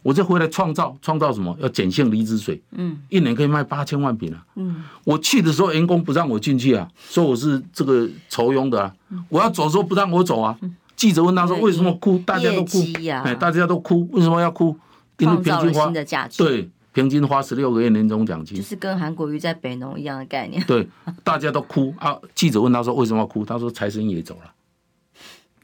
[0.03, 1.55] 我再回来创造，创造什么？
[1.59, 8.91] 要碱性离子水，嗯，一年可以卖八千万瓶啊，嗯，我去的时候员工不让我进去啊，说我是这个酬庸的啊，
[9.29, 10.57] 我要走的时候不让我走啊，
[10.95, 12.17] 记者问他说为什么哭？
[12.25, 12.79] 大家都哭，
[13.23, 14.75] 哎，大家都哭，为什么要哭？
[15.19, 15.93] 因为平均花
[16.35, 20.87] 对，平均花十六个月年终奖金，就是跟韩国瑜在北农一样的概念，对，
[21.23, 21.93] 大家都哭。
[21.99, 23.45] 啊，记者问他说为什么要哭？
[23.45, 24.51] 他说财神爷走了，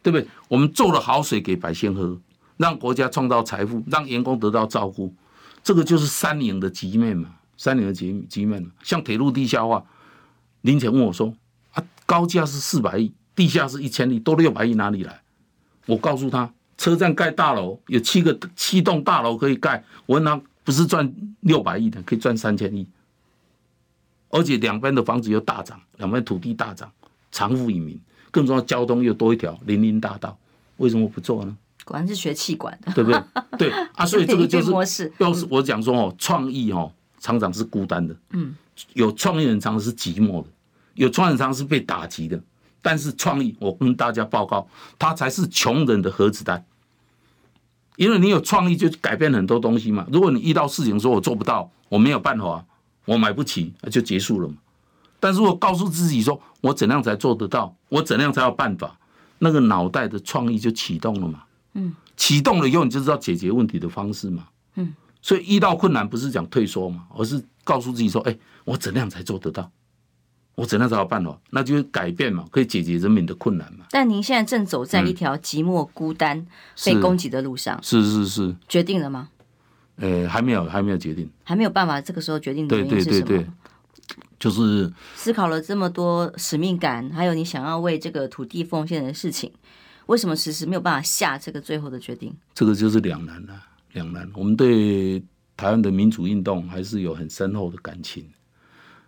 [0.07, 0.25] 对不对？
[0.47, 2.17] 我们做了好水给百姓喝。
[2.55, 5.13] 让国家创造财富，让员工得到照顾，
[5.61, 8.71] 这个就是三赢的局面嘛，三赢的局局面嘛。
[8.81, 9.85] 像铁路地下化，
[10.61, 11.31] 林前问我说
[11.73, 15.21] ：“啊，高价是四百亿，地下是一千亿，多六百亿哪里来？”
[15.85, 22.87] 我告诉他，车站盖大楼有七个七栋大楼可以盖，我问他不是赚六百亿的，可以赚三千亿，
[24.29, 26.91] 而且两边的房子又大涨，两边土地大涨，
[27.31, 28.01] 藏富于民，
[28.37, 30.37] 更重要交通又多一条林荫大道，
[30.75, 31.57] 为什么不做呢？
[31.83, 33.23] 果然是学气管的，对不对？
[33.57, 38.55] 对啊， 所以这个就是，要是我讲说哦，创意哦，常常是孤单的，嗯，
[38.93, 40.49] 有创意人常常是寂寞的，
[40.93, 42.39] 有创意人常常是被打击的。
[42.79, 44.67] 但是创意，我跟大家报告，
[44.99, 46.63] 它才是穷人的核子弹，
[47.95, 50.05] 因为你有创意就改变很多东西嘛。
[50.11, 52.63] 如果你遇到事情说我做不到，我没有办法，
[53.05, 54.55] 我买不起，就结束了嘛。
[55.19, 57.75] 但是我告诉自己说，我怎样才做得到？
[57.89, 58.97] 我怎样才有办法？
[59.39, 61.43] 那个脑袋的创意就启动了嘛。
[61.73, 64.47] 嗯，启动了以后，你就知道解决问题的方式嘛。
[64.75, 69.69] 嗯，所以遇到困难不是讲退缩嘛，而是告诉自己说：“哎，我怎样才做得到？
[70.55, 71.39] 我怎样才有办法？
[71.51, 76.45] 那就是改变嘛，可以解决人民的困难嘛。”但您现在正走在一条寂寞、孤单、
[76.83, 79.29] 被攻击的路上，是是是，决定了吗？
[79.97, 82.01] 呃，还没有，还没有决定，还没有办法。
[82.01, 83.11] 这个时候决定的原因是什么？
[83.11, 83.47] 对对对对，
[84.47, 89.51] 就是思考了这么多使命感，还有你想要为这个土地奉献的事情。
[90.05, 92.33] 为什么迟迟没有办法下这个最后的决定？
[92.53, 94.29] 这个就是两难了，两难。
[94.33, 95.21] 我们对
[95.57, 98.25] 台湾的民主运动还是有很深厚的感情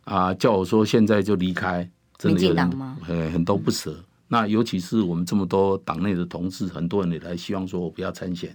[0.03, 0.33] 啊。
[0.33, 2.69] 叫我说现在就离开，真的有人
[3.01, 3.91] 很很多不舍。
[3.91, 8.53] 嗯、那尤其是我们这么多党内的同志，很多人也来希望说我不要参选。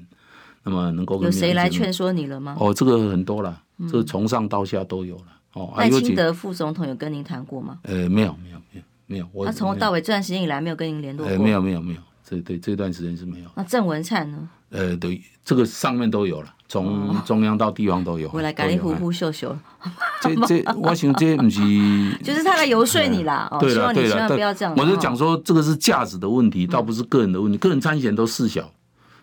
[0.63, 2.59] 那么能够有谁来劝说你了吗？
[2.61, 5.29] 哦，这个很多了，这个从上到下都有了。
[5.55, 7.79] 哦，赖清德副总统有跟您谈过吗？
[7.83, 9.29] 呃，没有，没有，没有，没有。
[9.33, 11.33] 我他从头到尾这段时间以来没有跟您联络过？
[11.33, 12.01] 呃，没有，没有，没有。
[12.27, 13.51] 这对，这段时间是没有。
[13.55, 14.49] 那郑文灿呢？
[14.71, 18.31] 呃，对，这个上面都有了，从中央到地方都有。
[18.33, 19.57] 我来赶紧呼呼秀秀。
[20.23, 21.61] 这这，我想这不是。
[22.25, 24.75] 就是他来游说你啦，哦，希望你千万不要这样。
[24.77, 27.59] 我就讲说，这个是价值的问题，倒不是个人的问题。
[27.59, 28.73] 个人参选都事小，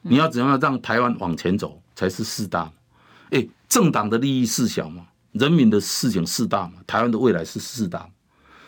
[0.04, 2.72] 你要怎样让台湾往前走才是事大。
[3.32, 8.10] 哎，政党的利益事小嘛，人民的事情事大嘛，台湾的未来是事大。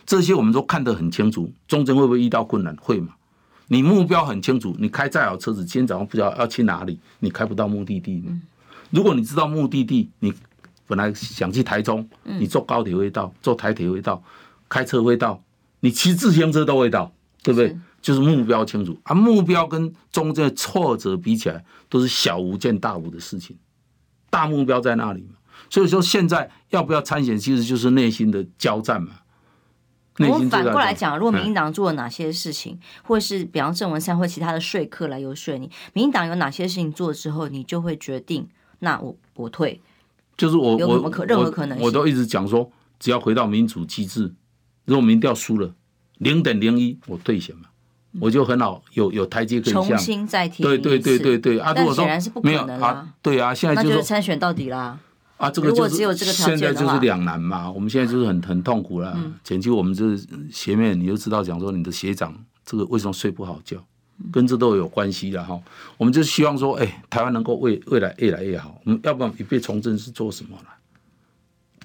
[0.05, 2.75] 这些我们都看得很清楚，中间会不会遇到困难？
[2.77, 3.13] 会嘛？
[3.67, 8.23] 你目标很清楚，你开再好车子，今天早上不知道要去哪里，你开不到目的地。
[8.89, 10.33] 如果你知道目的地，你
[10.85, 14.21] 本来想去台中，你坐高铁会到，坐台铁会到，
[14.67, 15.41] 开车会到，
[15.79, 17.69] 你骑自行车都会到，对不对？
[17.69, 23.57] 是就是目标清楚啊，目标跟中间的挫折比起来，都是小巫见大巫的事情。
[24.29, 25.37] 大目标在那里嘛，
[25.73, 29.21] 所以说现在要不要参选，其实就是内心的交战嘛。
[30.19, 38.47] 我们反过来讲，如果民进党做了哪些事情，或是比方郑文山或其他的说客来游说你，民进党有哪些事情做之后，你就会决定，
[38.81, 39.81] 那我我退，
[40.37, 41.83] 就是我有什么可任何可能性？
[41.83, 44.31] 我都一直讲说，只要回到民主机制，
[44.85, 45.73] 如果民调输了
[46.19, 47.63] 零点零一，我退选嘛，
[48.21, 49.81] 我就很好有有台阶可以下。
[49.81, 50.61] 重新再提。
[50.61, 51.73] 对对对对对啊！
[51.75, 54.99] 如果说显然是不可能啊，对啊，现在就是参选到底啦。
[55.43, 57.69] 啊，这个就是现在就是两难嘛。
[57.69, 59.13] 我们现在就是很很痛苦了。
[59.43, 60.15] 前期我们这
[60.49, 62.33] 前面你就知道讲说你的学长
[62.65, 63.77] 这个为什么睡不好觉，
[64.31, 65.59] 跟这都有关系的哈。
[65.97, 68.79] 我们就希望说，哎，台湾能够未未来越来越好。
[68.85, 70.69] 我们要不然一辈从政是做什么了？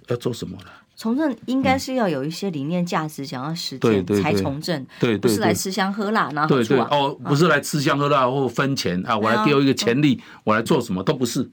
[0.06, 0.70] 要做什么了？
[0.94, 6.88] 从政应该是要有一些理念价值想要实践才从政，对，不是来吃香喝辣拿好处啊。
[6.92, 11.50] 哦，不是来吃香喝辣或分钱啊，我来丢一个权利，我来做什么都不是。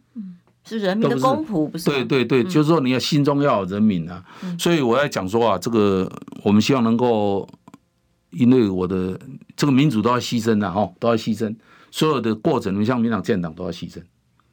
[0.65, 1.85] 是人民的公仆，不是？
[1.85, 4.23] 对对对，就是说你要心中要有人民啊。
[4.57, 6.11] 所以我要讲说啊，这个
[6.43, 7.47] 我们希望能够，
[8.31, 9.19] 因为我的
[9.55, 11.55] 这个民主都要牺牲的哈，都要牺牲，
[11.91, 14.01] 所有的过程，你像民党建党都要牺牲，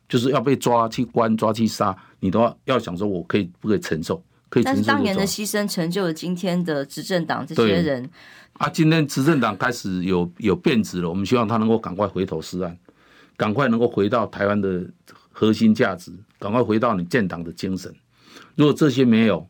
[0.08, 4.22] 就是要被抓去关、抓去杀，你都要要想说，我可以不可以承受？
[4.50, 8.10] 可以但是当年的牺牲成就了今天的执政党这些人。
[8.58, 12.76] 啊，今天执政党开始有有变质了，我们希望他能够赶快回头是岸，
[13.34, 14.84] 赶快能够回到台湾的
[15.32, 17.92] 核心价值，赶快回到你建党的精神。
[18.54, 19.48] 如果这些没有，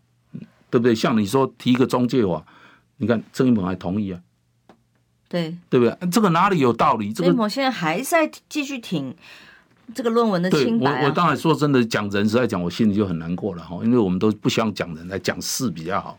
[0.71, 0.95] 对不对？
[0.95, 2.45] 像你说提一个中介法，
[2.97, 4.21] 你看郑运鹏还同意啊？
[5.29, 6.09] 对，对不对？
[6.11, 7.13] 这个哪里有道理？
[7.13, 9.15] 这个郑运鹏现在还在继续挺。
[9.95, 16.19] 这个论文的清白、啊、我我当然说真的，讲人实在讲，我心里就很难过了哈，因为我们都不希望讲人来讲事比较好，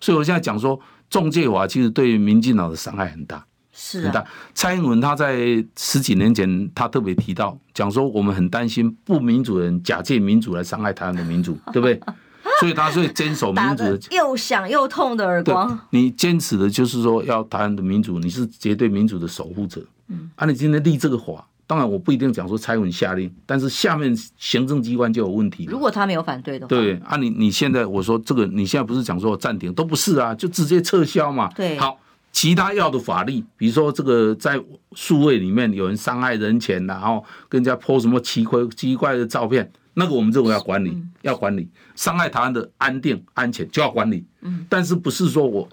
[0.00, 4.26] 所以我现在讲说，中介法其实对民进党的伤害很大，是、啊、很大。
[4.54, 12.00] 蔡英文他在十几年前，他特别提到讲说，我们很担心不民主的人假借民主来伤害台湾的民主， 对不对？
[12.60, 15.78] 所以他所以坚守民主的，又响又痛的耳光。
[15.90, 19.84] 你坚持的就是说要台湾的民主，你是绝对民主的守护者。
[20.08, 21.46] 嗯，啊，你今天立这个法。
[21.68, 25.64] 当然，我不一定讲说蔡英文下令，但是下面行政机关就有问题。
[25.64, 31.50] 如果他没有反对的话，对啊你，你你现在我说这个，你现在不是讲说暂停，都不是啊，就直接撤销嘛。
[31.56, 31.98] 对，好，
[32.36, 44.22] 其他要的法律，比如说这个在数位里面有人伤害人权，然后跟人家 po 什么奇怪奇怪的照片，那个我们认为要管理，嗯、要管理，伤害台湾的安定安全就要管理。
[44.42, 45.66] 嗯，但是不是说我。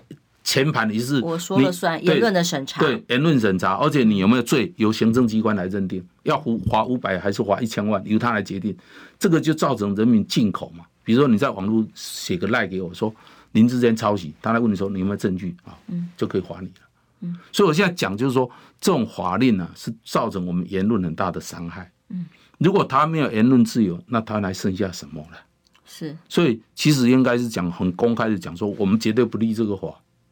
[0.45, 6.37] 前盘你是我说了算，言论的审查，对言论审查，而且你有没有罪，由行政机关来认定，要
[6.69, 8.75] 罚五百还是罚一千万，由他来决定，
[9.17, 10.83] 这个就造成人民进口嘛。
[11.05, 13.13] 比如说你在网络写个赖给我说
[13.53, 15.73] 林志坚抄袭，他来问你说你有没有证据啊，
[16.15, 16.73] 就可以罚你了。
[17.21, 18.49] 嗯，所以我现在讲就是说，
[18.81, 21.89] 这种法令呢是造成我们言论很大的伤害。
[22.09, 22.25] 嗯，
[22.57, 25.37] 如果他没有言论自由，那他还剩下什么呢？
[25.85, 29.87] 是，所以其实应该是讲很公开的讲说，我们绝对不立这个法。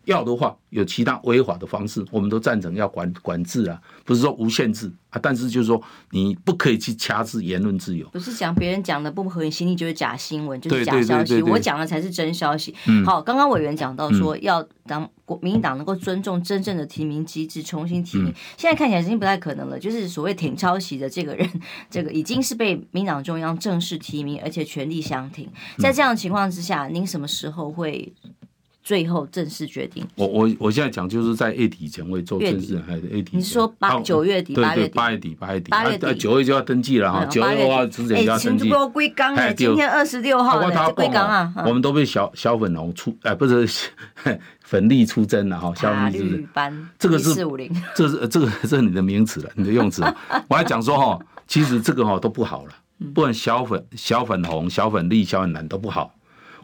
[0.05, 8.07] 要的话，有其他违法的方式，我们都赞成要管管制啊，不是说无限制啊，但是就是说你不可以去掐制言论自由。
[8.09, 12.73] 不是讲别人讲的不合你心意就是假新闻，就是假消息，我讲的才是真消息。
[12.87, 19.77] 嗯、好，刚刚委员讲到说要当国民进党能够尊重真正的提名机制，重新提名，嗯、现在看起来已经不太可能了。
[19.77, 21.47] 就是所谓挺抄袭的这个人，
[21.91, 25.47] 这个已经是被民党中央正式提名，而且全力相挺。
[25.77, 28.11] 在这样的情况之下，您什么时候会？
[28.83, 30.05] 最后正式决定。
[30.15, 33.37] 我我我现在讲就是在月底前会做正式，还是月底？
[33.37, 34.53] 你说八九月底？
[34.53, 37.25] 对对，八月底，八月底，八月底，九月就要登记了哈。
[37.25, 38.71] 九月的话之前就要登记。
[38.91, 41.53] 归刚哎，今天二十六号的归刚啊。
[41.65, 43.67] 我们都被小小粉红出哎，不是
[44.61, 45.71] 粉粒出征了哈。
[45.75, 47.35] 小粉绿班，这个是
[47.95, 50.03] 这是这个这是你的名词了，你的用词。
[50.47, 52.73] 我还讲说哈，其实这个哈都不好了，
[53.13, 56.13] 不管小粉小粉红、小粉绿、小粉蓝都不好。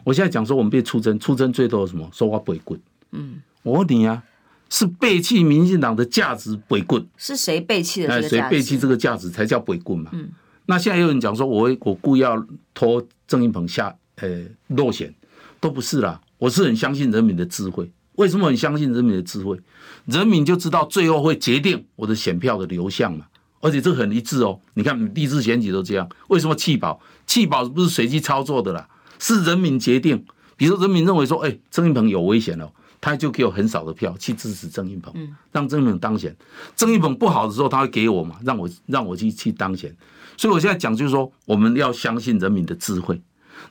[0.08, 2.08] 我现在讲说，我们被出征，出征最多的什么？
[2.14, 2.80] 说话背棍。
[3.10, 4.22] 嗯，我问你啊，
[4.70, 7.06] 是背弃民进党的价值背棍？
[7.18, 8.08] 是谁背弃的？
[8.08, 10.10] 哎，谁背弃这个价值才叫背棍嘛？
[10.14, 10.30] 嗯，
[10.64, 12.42] 那现在有人讲说我我故意要
[12.72, 15.14] 拖郑运鹏下呃落选，
[15.60, 16.18] 都不是啦。
[16.38, 17.92] 我是很相信人民的智慧。
[18.14, 19.60] 为什么很相信人民的智慧？
[20.06, 23.26] 人民就知道最后会决定我的选票的流向嘛。
[23.60, 24.58] 而且这个很一致哦。
[24.72, 26.08] 你看，第一次选举都这样。
[26.28, 26.98] 为什么弃保？
[27.26, 28.88] 弃保不是随机操作的啦。
[29.18, 30.24] 是人民决定，
[30.56, 35.14] 比如人民认为说，哎，郑运鹏有危险了，他就给我很少的票去支持郑运鹏，
[35.52, 36.36] 让郑运鹏当选。
[36.74, 39.94] 郑运鹏不好的时候，他会给我嘛，让我让我去去当选。
[40.36, 43.20] 所以我现在讲就是说，我们要相信人民的智慧，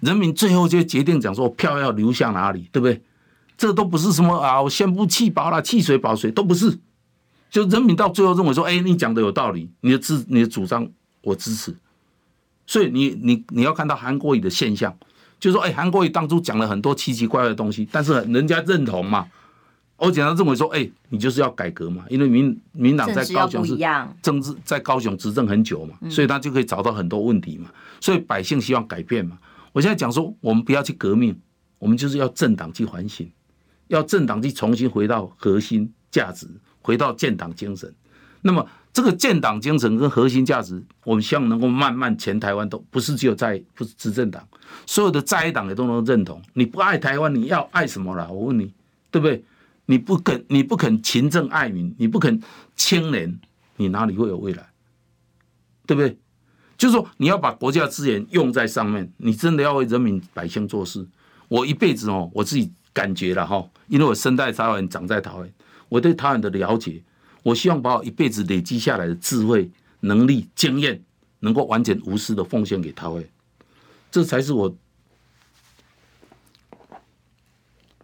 [0.01, 3.01] 人民最后就决定讲说票要流向哪里，对不对？
[3.57, 6.77] 这都不是什么啊，我先不弃保了，弃谁保谁都不是，
[7.49, 10.87] 就人民到最后认为说，哎，你讲的有道理，你的支你的主张
[11.21, 11.75] 我支持。
[12.65, 14.95] 所以你你你要看到韩国语的现象。
[15.39, 19.27] 就是说，哎，韩国瑜当初讲了很多奇奇怪怪的东西，但是人家认同嘛。
[19.99, 23.75] 而且他认为说，哎，你就是要改革嘛，因为民民党在高雄是
[24.21, 27.71] 政治在高雄执政很久嘛，所以他就可以找到很多问题嘛。
[27.99, 29.39] 所以百姓希望改变嘛。
[29.73, 31.35] 我现在讲说，我们不要去革命，
[31.79, 33.27] 我们就是要政党去反省，
[33.87, 36.47] 要政党去重新回到核心价值，
[36.83, 37.91] 回到建党精神。
[38.43, 38.63] 那么
[38.97, 44.43] 这个建党精神跟核心价值，我们希望能够慢慢全台湾都不是只有在不是执政党，
[44.87, 46.41] 所有的在野党也都能认同。
[46.53, 48.27] 你不爱台湾，你要爱什么啦？
[48.27, 48.73] 我问你，
[49.11, 49.43] 对不对？
[49.85, 52.41] 你不肯，你不肯勤政爱民，你不肯
[52.75, 53.39] 清廉，
[53.75, 54.67] 你哪里会有未来？
[55.85, 56.17] 对不对？
[56.75, 61.07] 就是说，你要把国家资源用在上面，你真的要为人民百姓做事。
[61.49, 65.47] 我一辈子哦，我自己感觉了哈，因为我生在台湾，长在台湾，
[65.87, 67.03] 我对台湾的了解，
[67.47, 69.71] 我希望把我一辈子累积下来的智慧、
[70.01, 71.01] 能力、经验，
[71.39, 73.29] 能够完全无私的奉献给桃园，
[74.11, 74.75] 这才是我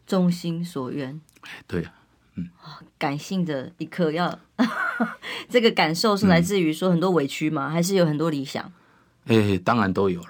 [0.08, 1.20] 衷心所愿。
[1.68, 1.94] 对呀，
[2.36, 2.48] 嗯，
[2.98, 4.40] 感性的一刻要，
[5.50, 7.70] 这个感受是来自于说很多委屈吗？
[7.70, 8.72] 还是有很多理想？
[9.26, 10.30] 哎，当然都有了。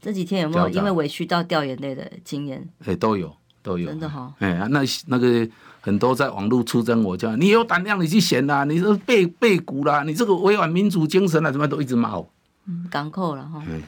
[0.00, 2.68] 这几天有没有因为委屈到掉眼泪的经验？
[2.84, 4.32] 哎，都有，都有，真的哈。
[4.38, 5.48] 哎，那那个
[5.80, 12.28] 很多在网络出征我，叫你有胆量你去选呐，你是背背骨啦，你这个违反民主精神啊，怎么都一直骂我。
[12.66, 13.62] 嗯，港口了哈。
[13.68, 13.80] 哎，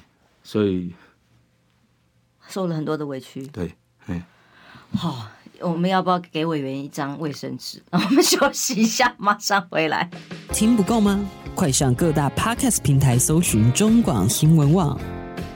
[0.42, 0.92] 所以
[2.48, 3.46] 受了很多的委屈。
[3.48, 3.74] 对，
[4.06, 4.24] 哎，
[4.94, 5.28] 好。
[5.60, 7.80] 我们要不要给委员一张卫生纸？
[7.92, 10.10] 我们休息一下，马上回来。
[10.52, 11.24] 听不够吗？
[11.54, 14.98] 快上各大 Podcast 平台搜寻中广新闻网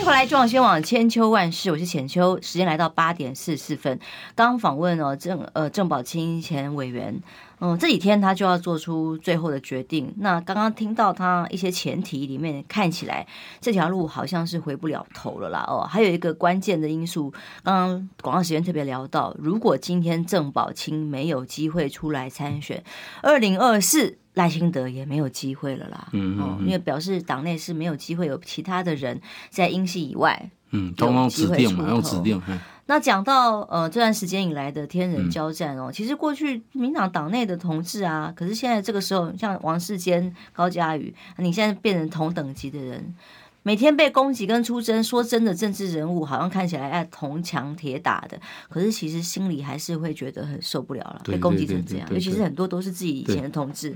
[0.00, 2.40] 迎回来中广新网千秋万世，我是浅秋。
[2.40, 4.00] 时间来到八点四十四分，
[4.34, 7.20] 刚访问哦郑呃郑宝清前委员。
[7.62, 10.14] 嗯，这几天他就要做出最后的决定。
[10.16, 13.26] 那刚刚听到他一些前提里面，看起来
[13.60, 15.66] 这条路好像是回不了头了啦。
[15.68, 17.30] 哦，还有一个关键的因素，
[17.62, 22.82] 刚刚广告时间特别聊到，如果今天郑宝清没有机会出来参选，
[23.22, 26.08] 二零二四赖清德也没有机会了啦。
[26.12, 29.20] 嗯，嗯，嗯，因为表示党内是没有机会有其他的人
[29.50, 32.40] 在英系以外，嗯，通通指定嘛，用指定。
[32.86, 43.14] 那讲到呃这段时间以来的天人交战哦，嗯、其实过去民党党内的同志啊，可是现在这个时候，像王世坚、高嘉瑜，你现在变成同等级的人，
[43.62, 53.94] 每天被攻击跟出征，说真的，政治人物好像看起来哎铜墙铁打的，可是其实心里还是会觉得很受不了了，被攻击成这样，尤其是很多都是自己以前的同志。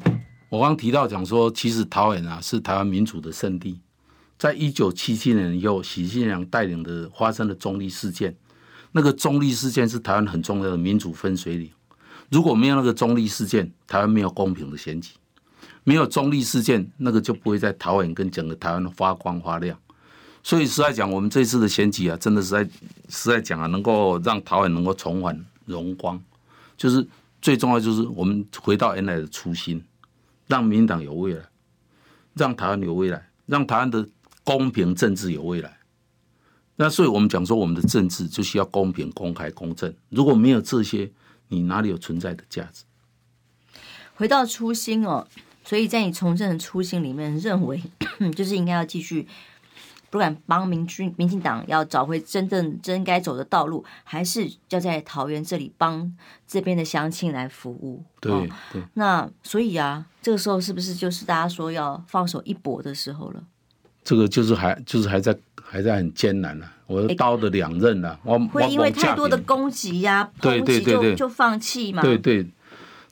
[0.51, 3.81] 我刚提到讲说，其实桃园啊是台湾民主的圣地，
[4.39, 8.37] 在一九七七年以后，许信良带领的发生的中立事件。
[8.93, 11.71] 那个中立事件是台湾很重要的民主分水岭。
[12.31, 15.15] 如果没有那个中立事件，台湾没有公平的选举；
[15.85, 19.79] 没有中立事件，那个就不会在桃园跟整个台湾发光发亮。
[20.43, 22.65] 所以实在讲，我们这次的选举啊，真的实在
[23.09, 26.23] 实在讲啊，能够让桃园能够重返荣光，
[26.77, 27.07] 就是
[27.41, 29.83] 最重要就是我们回到原来的初心，
[30.47, 31.43] 让民党有未来，
[32.35, 34.07] 让台湾有未来，让台湾的
[34.43, 35.79] 公平政治有未来。
[36.77, 39.95] 那所以，我们讲说，我们的政治就需要公平、公开、公正。
[40.09, 41.11] 如果没有这些，
[41.49, 42.83] 你哪里有存在的价值？
[44.17, 45.27] 回到初心哦，
[45.65, 47.83] 所以在你从政的初心里面，认为
[48.37, 49.27] 就是应该要继续，
[50.11, 56.15] 不管帮民军、民进党要找回真正真该走的道路，还是要在桃园这里帮
[56.47, 58.05] 这边的乡亲来服务。
[58.21, 58.31] 对
[58.73, 58.83] 对。
[58.93, 63.43] 那所以啊，这个时候是不是就是大家说要放手一搏的时候了？
[64.05, 65.37] 这个就是还就是还在。
[65.67, 72.03] 还在很艰难呢、啊，我的刀的两刃呢、啊，我会因为太多的攻击呀、啊，抨击就就放弃嘛？
[72.03, 72.47] 对对，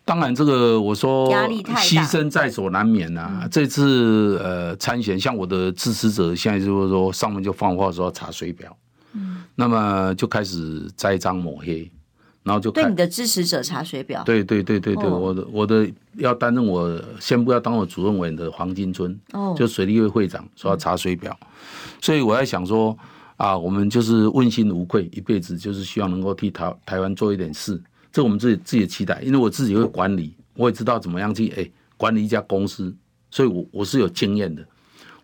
[0.05, 8.77] 当然这个我说压力太大，牺牲在所难免呐、这次呃参选，像我的支持者现在就是说上面就放话说要查水表，
[9.13, 11.91] 嗯，那么就开始栽赃抹黑。
[12.45, 21.39] 然后就对你的支持者查水表，对对对对对，我的我的要担任我先不要当我主任委员的黄金春，哦，就水利会会长说要查水表，
[22.01, 22.99] 所以我在想说
[23.37, 27.81] 啊，我们就是问心无愧，一辈子就是希望能够替台台湾做一点事，
[28.13, 32.95] 这我们自己自己的期待，因为我自己会管理，我也知道怎么样去哎管理一家公司，
[33.31, 34.65] 所以我我是有经验的，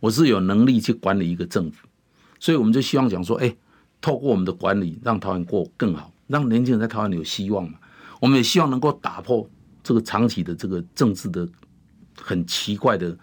[0.00, 1.86] 我是有能力去管理一个政府，
[2.40, 3.54] 所以我们就希望讲说，哎，
[4.00, 6.12] 透过我们的管理，让台湾过更好。
[6.28, 7.78] 让年轻人在台湾有希望嘛？
[8.20, 9.48] 我们也希望能够打破
[9.82, 11.48] 这个长期的这个政治的
[12.20, 13.16] 很奇怪的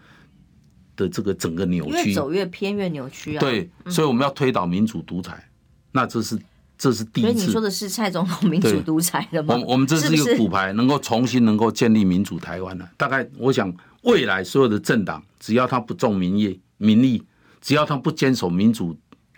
[0.95, 3.39] 的这个整个扭曲，越走越偏越扭曲啊！
[3.39, 5.51] 对，所以我们要推倒民主独裁，嗯、
[5.91, 6.36] 那这是
[6.78, 7.32] 这是第一次。
[7.32, 9.55] 所以你说的是蔡总统民主独裁的吗？
[9.55, 12.88] 我我们这是一个骨牌，能够重新能够建立民主台湾的。
[12.97, 13.73] 大概我想，
[14.03, 17.23] 未来所有的政党，只要他不重民意民意。
[17.61, 18.95] 只要他不坚守民主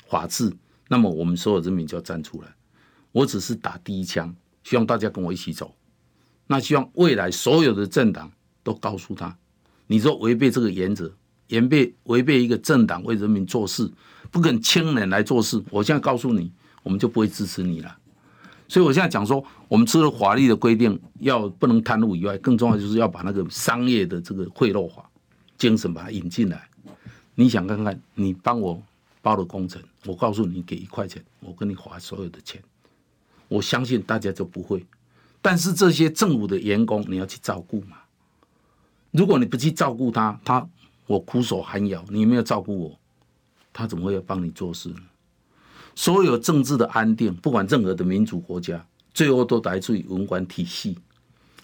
[0.09, 0.51] 法治，
[0.89, 2.47] 那么我们所有人民就要站出来。
[3.13, 4.35] 我只是打第一枪，
[4.65, 5.73] 希望大家跟我一起走。
[6.47, 8.29] 那希望未来所有的政党
[8.63, 9.37] 都告诉他，
[9.87, 11.09] 你说违背这个原则，
[11.51, 13.89] 违背违背一个政党为人民做事，
[14.29, 16.51] 不肯青年来做事，我现在告诉你，
[16.87, 17.97] 我们就不会支持你了。
[18.69, 25.09] 所以我现在讲说，我们除了法律的规定要不能贪污以外，更重要就是要把那个商业的这个贿赂法
[25.57, 26.65] 精神把它引进来。
[27.35, 28.81] 你想看看，你帮我
[29.21, 32.63] 包的工程，我告诉你，给一块钱，我跟你花所有的钱，
[33.49, 34.85] 我相信大家就不会。
[35.41, 37.97] 但是这些政府的员工，你要去照顾嘛？
[39.11, 40.65] 如果你不去照顾他，他
[41.05, 42.99] 我苦守寒窑，你没有照顾我，
[43.73, 45.01] 他怎么会要帮你做事呢？
[45.97, 48.85] 所有政治的安定，不管任何的民主国家，
[49.15, 50.95] 最后都来自于文官体系。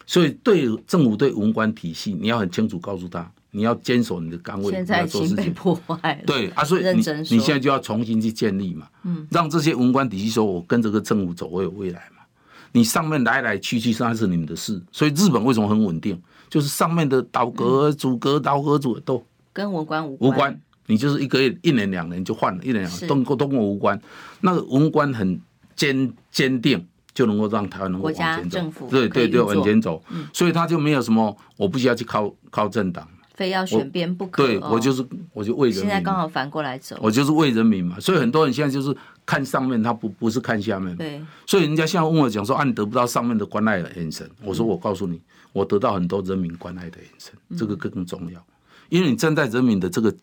[0.08, 6.24] 所以，对政府对文官体系，你要很清楚告诉他，你要坚守你的岗位，现在已经被破坏了。
[6.26, 6.96] 对啊，所以你
[7.30, 12.24] 你现在就要重新去建立嘛，嗯，让这些文官体系说，我跟这个政府走，我有未来嘛。
[12.72, 14.82] 你上面来来去去，那是你们的事。
[14.92, 16.20] 所以日本为什么很稳定？
[16.50, 19.24] 就是上面的倒阁、主阁、倒阁主都
[19.54, 20.60] 跟文官无无关。
[20.88, 24.00] 你就是一个月一年两年就换了，一年两年都都跟我无关。
[24.42, 25.40] 那个文官很
[25.76, 28.88] 坚坚定，就能够让台湾能够往前走。
[28.90, 30.04] 对对对，往前走。
[30.34, 34.46] 所以他就没有什么，我不需要去靠靠政党，非要选边不可。
[34.46, 35.86] 对我就是，我就为人民。
[35.86, 37.98] 现在刚好反过来走，我就是为人民嘛。
[38.00, 38.94] 所以很多人现在就是
[39.26, 40.94] 看上面，他不不是看下面。
[40.98, 41.22] 对。
[41.46, 44.30] 所以人家现在问我讲说，啊，你得不到上面的关爱的眼神。
[44.44, 45.22] 我说，我告诉你，
[45.54, 48.46] 我得到很多人民关爱的眼神，这个更重要，
[48.90, 50.14] 因为你站在人民的这个。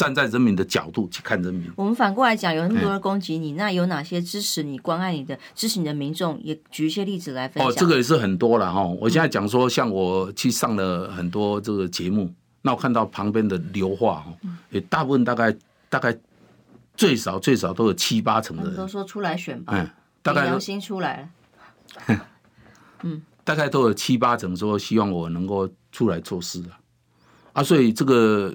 [0.00, 1.70] 站在人民的角度去看人民。
[1.76, 7.70] 我们反过来讲，有那么多人攻击你，那有哪些支持你、关爱你的、支持你的民众，也举一些例子来分享。
[7.70, 8.82] 哦，这个也是很多了哈。
[8.82, 12.32] 我现在讲说，像我去上了很多这个节目，
[12.62, 14.32] 那我看到旁边的流话哈，
[14.70, 15.54] 也大部分大概
[15.90, 16.16] 大概
[16.96, 19.90] 最少最少都有七八成的人都说出来选吧，嗯，
[20.22, 21.30] 大概良心出来
[22.06, 22.26] 了，
[23.02, 26.80] 嗯， 大概都有七八成说希望我能够出来做事啊。
[27.52, 28.54] 啊，所以这个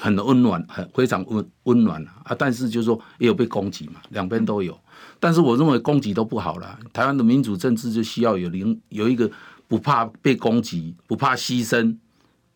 [0.00, 2.34] 很温暖，很非常温温暖啊。
[2.38, 4.78] 但是就是说也有被攻击嘛，两边都有。
[5.20, 6.78] 但是我认为攻击都不好了。
[6.92, 9.30] 台湾的民主政治就需要有零有一个
[9.68, 11.96] 不怕被攻击、不怕牺牲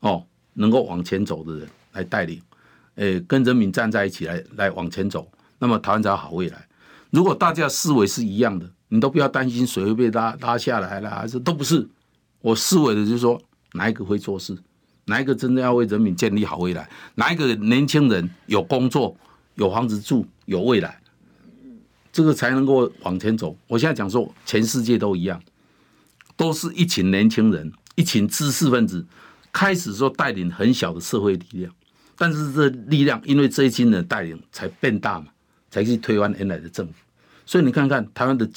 [0.00, 0.24] 哦，
[0.54, 2.42] 能够往前走的人来带领，
[2.96, 5.28] 诶，跟人民站在一起来来往前走，
[5.58, 6.66] 那么台湾才有好未来。
[7.10, 11.88] 如果大家思维是一样的，你都不要担心谁会被拉拉下来了，还是都不是。
[12.40, 13.40] 我思维的就是说
[13.72, 14.56] 哪一个会做事。
[15.06, 16.88] 哪一个真正要为人民建立好未来？
[17.14, 19.16] 哪一个年轻人有工作、
[19.54, 21.00] 有房子住、有未来，
[22.12, 23.56] 这个才能够往前走。
[23.68, 25.40] 我现在讲说，全世界都一样，
[26.36, 29.06] 都是一群年轻人、一群知识分子，
[29.52, 31.72] 开始说带领很小的社会力量，
[32.18, 35.28] 但是这力量因为这一群人带领才变大嘛，
[35.70, 36.94] 才去推翻原来的政府。
[37.44, 38.48] 所以你看看台湾的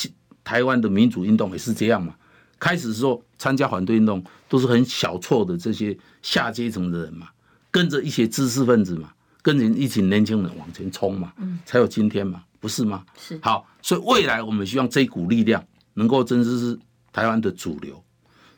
[0.43, 2.15] 台湾的民主运动也是这样嘛。
[2.59, 7.29] 开始时候参加反对运动都是很小错的这些下阶层的人嘛，
[7.71, 13.05] 跟着一些知识分子嘛，跟着一群年轻人往前冲嘛，嗯才有今天嘛，不是吗？
[13.17, 13.39] 是。
[13.41, 16.77] 好，所以未来我们希望这一股力量能够真的是
[17.13, 18.03] 台湾的主流。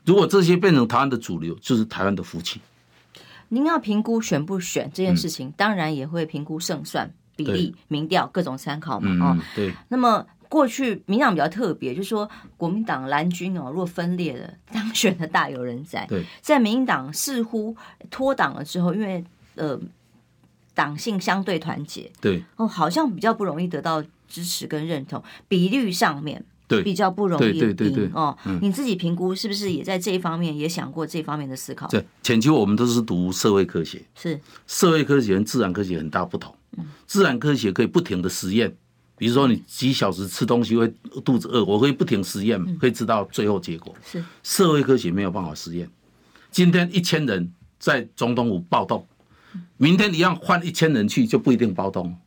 [0.03, 2.59] 如果这些变成台湾的主流，就是台湾的福气。
[3.49, 9.09] 您要评估选不选这件事情，嗯、当然也会评估胜算比例、民调各种参考嘛。
[9.27, 9.73] 哦、嗯，对。
[9.89, 10.25] 那么。
[10.51, 16.05] 过去民党比较特别，就是说国民党蓝军哦，如果分裂了，当选的大有人在。
[16.09, 17.73] 对，在民进党似乎
[18.09, 19.23] 脱党了之后，因为
[19.55, 19.79] 呃
[20.73, 28.37] 党性相对团结，对哦，好像比较不容易得到支持跟认同，比率上面对比较不容易赢哦。
[28.61, 31.87] 你自己评估是不是也在这一方面也想过这方面的思考？
[31.87, 34.37] 对，浅秋我们都是读社会科学，是
[34.67, 36.53] 社会科学跟自然科学很大不同。
[36.77, 38.75] 嗯，自然科学可以不停的实验。
[39.21, 40.91] 比如说，你几小时吃东西会
[41.23, 43.95] 肚子饿，我可以不停实验，可以知道最后结果。
[44.03, 45.87] 是社会科学没有办法实验。
[46.49, 49.05] 今天一千人在总统府暴动，
[49.77, 52.17] 明天一样换一千人去就不一定暴动。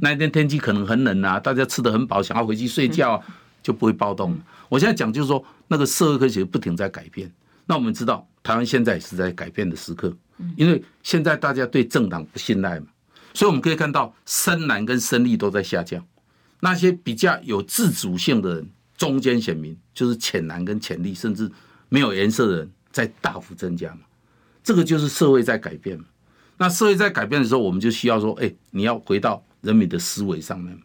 [0.00, 3.20] 那一天天气可能很冷啊，大家吃得很饱，想要回去睡觉，
[3.60, 4.38] 就不会暴动。
[4.68, 7.28] 我现在讲就是说，那个社会科学不停在改变。
[7.66, 10.16] 那我们知道，台湾现在也是在改变的时刻，
[10.56, 12.86] 因为现在大家对政党不信赖嘛，
[13.32, 16.00] 所以我们可以看到深蓝跟深绿都在下降。
[16.64, 21.52] 那些比较有自主性的人，中间选民就是浅蓝跟浅绿，甚至
[21.90, 24.00] 没有颜色的人，在大幅增加嘛。
[24.62, 26.06] 这个就是社会在改变嘛。
[26.56, 30.80] 那社会在改变的时候，我们就需要说，哎，你要回到人民的思维上面嘛。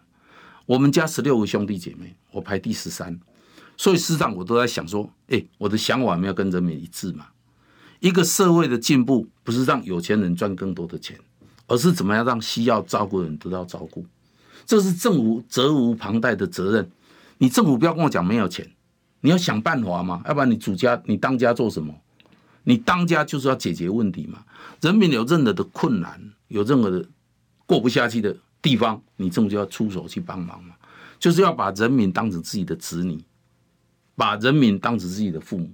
[0.66, 3.18] 我们家十六个兄弟姐妹，我排第十三，
[3.78, 7.28] 所以时常我都在想说，哎，我的想法没有跟人民一致嘛。
[8.02, 11.18] 一个社会的进步，不是让有钱人赚更多的钱，
[11.68, 14.06] 而是怎么样让需要照顾的人得到照顾。
[14.66, 16.92] 这是政府责无旁贷的责任。
[17.38, 18.70] 你政府不要跟我讲没有钱，
[19.22, 21.94] 你要想办法嘛，要不然你主家你当家做什么？
[22.64, 24.44] 你当家就是要解决问题嘛。
[24.82, 27.04] 人民有任何的困难，有任何的
[27.66, 30.76] 过不下去的地方，你政府就要出手去帮忙嘛。
[31.18, 33.22] 就是要把人民当成自己的子女，
[34.16, 35.70] 把人民当成自己的父母。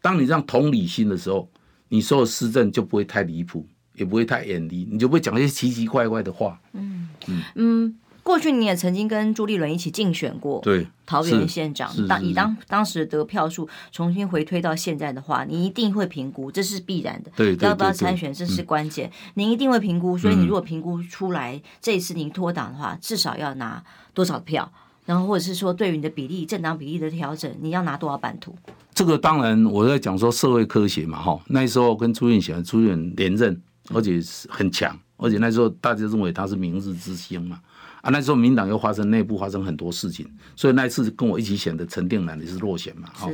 [0.00, 1.50] 当你这样同理心的时候，
[1.88, 6.60] 你所有施政就不会太离谱，也不会太远离，你就不会讲一些奇奇怪怪的话。
[6.72, 7.96] 嗯嗯嗯。
[8.30, 11.90] 过去你也曾经跟朱立伦一起竞选过，对桃园县长。
[12.06, 17.32] 当以当当时得票数重新回推到现在的话，你一定会评估，这是必然的。
[17.34, 19.08] 对，要不要参选，这是关键。
[19.08, 23.82] 嗯、您一定会评估，所以你如果评估出来、嗯、这一次您脱党的话，至少要拿
[24.14, 24.70] 多少票？
[25.06, 28.54] 然后或者是说，对于你的比例、政党比例的调整，你要拿多少版图？
[28.94, 31.36] 这个当然我在讲说社会科学嘛，哈。
[31.48, 33.60] 那时候跟朱立伦朱立伦连任，
[33.92, 37.58] 而且是很强，而且那时候大家认为他是明日之星嘛。
[38.00, 40.26] 啊，那时候民党又发生内部发生很多事情，
[40.56, 43.30] 所以那一次跟我一起选的陈定南也是落选嘛，哈。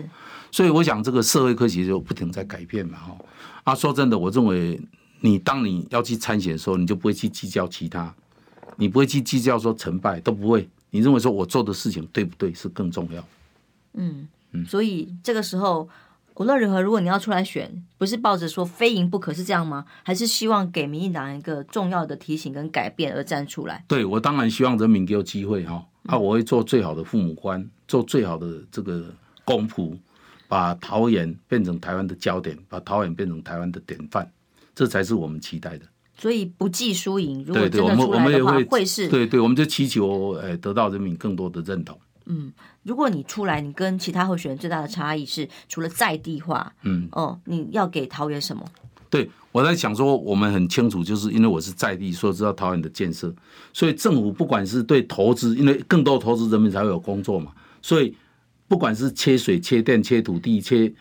[0.51, 3.17] 所以我想这个社会科学就不停在改变嘛，哈。
[3.65, 4.81] 啊，说真的，我认为
[5.21, 8.15] 你当你要去参选的时候，你就不会去计较其他，
[8.77, 13.25] 你不会去计较说成败都不会，你认为说我做的事情对不对是更重要。
[13.95, 15.89] 嗯嗯，所以这个时候。
[16.37, 19.87] 无论如何，如果你要出来选，不是抱着说非赢不可是这样吗？
[20.03, 23.85] 还是希望给民进党一个重要的提醒跟改变而站出来？
[23.89, 29.05] 对，我当然希望人民给我机会哈，啊，我会做最好的父母官，做最好的这个
[29.45, 29.97] 公仆，
[30.47, 34.31] 把桃园变成台湾的焦点，把桃园变成台湾的典范，
[34.75, 35.87] 这才是我们期待的。
[36.19, 41.99] 所以不计输赢，如果真的出来的话，会是对对，我们就祈求呃得到人民更多的认同。
[42.27, 42.53] 嗯，
[42.83, 48.65] 如果你出来，你跟其他候选人最大的差异是，除了在地化，嗯，哦，你要给桃园什么？
[49.09, 53.33] 对，我在想说，我们很清楚，就是因为我是在地，所以知道桃园的建设，
[53.73, 58.15] 所以政府不管是对投资，因为更多投资，人民才会有工作嘛，所以
[58.67, 60.93] 不管是切水、切电、切土地、切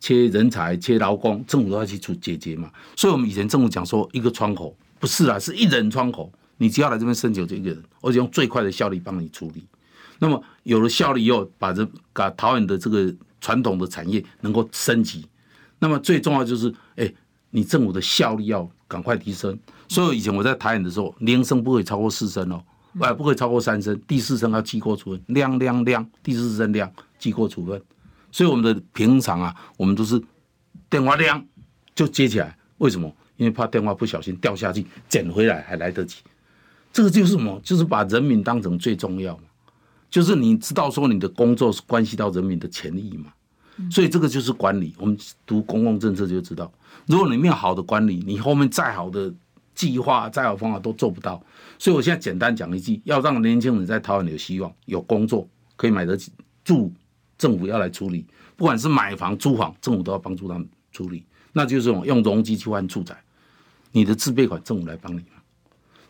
[0.00, 2.68] 切人才、切劳工，政府都要去处解决嘛。
[2.96, 9.64] 所以我们以前政府讲说一个窗口，不是啊，是一人窗口，你只要来这边申请就一个人，而且用最快的效率帮你处理。
[10.22, 15.26] 那么有了效率以后，把这把桃园的这个传统的产业能够升级。
[15.80, 17.12] 那么最重要就是，哎，
[17.50, 19.58] 你政府的效率要赶快提升。
[19.88, 22.62] 所以以前我在台湾的时候，铃声不可以超过四声哦，
[23.00, 27.82] 哎，不可以超过三声，第四声要记过处分，亮亮亮，第四声亮，记过处分。
[28.30, 30.22] 所以我们的平常啊，我们都是
[30.88, 31.44] 电话亮
[31.96, 33.12] 就接起来，为什么？
[33.36, 36.22] 因为怕电话不小心掉下去，捡回来还来得及。
[36.92, 37.60] 这个就是什么？
[37.64, 39.42] 就是把人民当成最重要嘛。
[40.12, 43.32] 就是你知道说你的工作是关系到人民的权益嘛，
[43.90, 44.94] 所以这个就是管理。
[44.98, 46.70] 我们读公共政策就知道，
[47.06, 49.32] 如果你没有好的管理，你后面再好的
[49.74, 51.42] 计划、再好的方法都做不到。
[51.78, 56.30] 所以我现在简单讲一句：要让年轻人在台湾有希望、有工作可以买得起
[56.62, 56.92] 住，
[57.38, 58.26] 政府要来处理。
[58.54, 61.24] 不管是买房、租房，政府都要帮助他们处理。
[61.54, 63.16] 那就是用用容积去换住宅，
[63.92, 65.24] 你的自备款政府来帮你。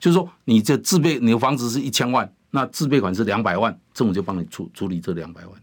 [0.00, 2.28] 就是说，你这自备你的房子是一千万。
[2.54, 5.62] 那自备款是两百万，政府就帮你处处理这两百万。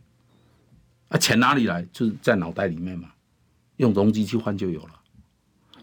[1.09, 1.85] 啊，钱哪里来？
[1.93, 3.09] 就是在脑袋里面嘛，
[3.77, 4.91] 用容积去换就有了。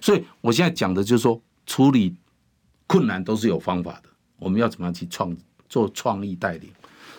[0.01, 2.17] 所以我现在讲的就是说，处理
[2.89, 4.09] 困难都是有方法的。
[4.41, 5.35] 我们要怎么样去创
[5.69, 6.69] 做创意带领？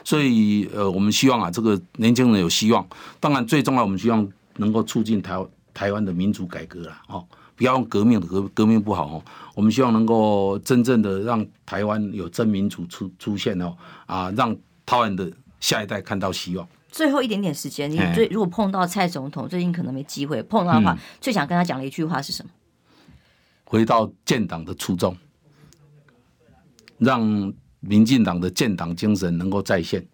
[0.03, 2.85] 所以呃，我们希望啊，这个年轻人有希望。
[3.21, 5.41] 当然，最重要，我们希望能够促进台
[5.73, 7.25] 台湾的民主改革啦，哦。
[7.57, 9.23] 不要用革命的革革命不好哦，
[9.55, 14.55] 我们希望能够真正的让台湾有真民主出出现哦，啊，让
[14.85, 15.29] 台湾的
[15.59, 16.65] 下一代看到希望。
[16.89, 22.51] 最后一点点时间，你最如果碰到蔡总统，最近可能没机会碰到的话，嗯、最想跟他讲的一句话是什么？
[23.65, 25.17] 回到建党的初衷，
[26.99, 30.07] 让民进党的建党精神能够再现。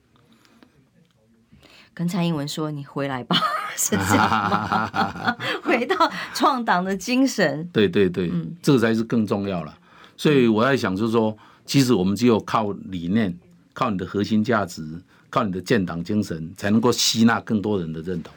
[1.94, 3.38] 跟蔡英文说：“你回来吧。”
[3.76, 5.36] 是这样吗？
[5.64, 9.78] 回到创党的精神，对对对，嗯，这个才是更重要了。
[10.16, 13.36] 所以我在想，就是说，其实我们只有靠理念，
[13.74, 14.84] 靠你的核心价值，
[15.30, 18.34] 靠你的建党精神，才能够吸纳更多人的认同。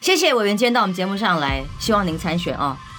[0.00, 2.93] 谢谢委员今天到我们节目上来，希望您参选啊、哦。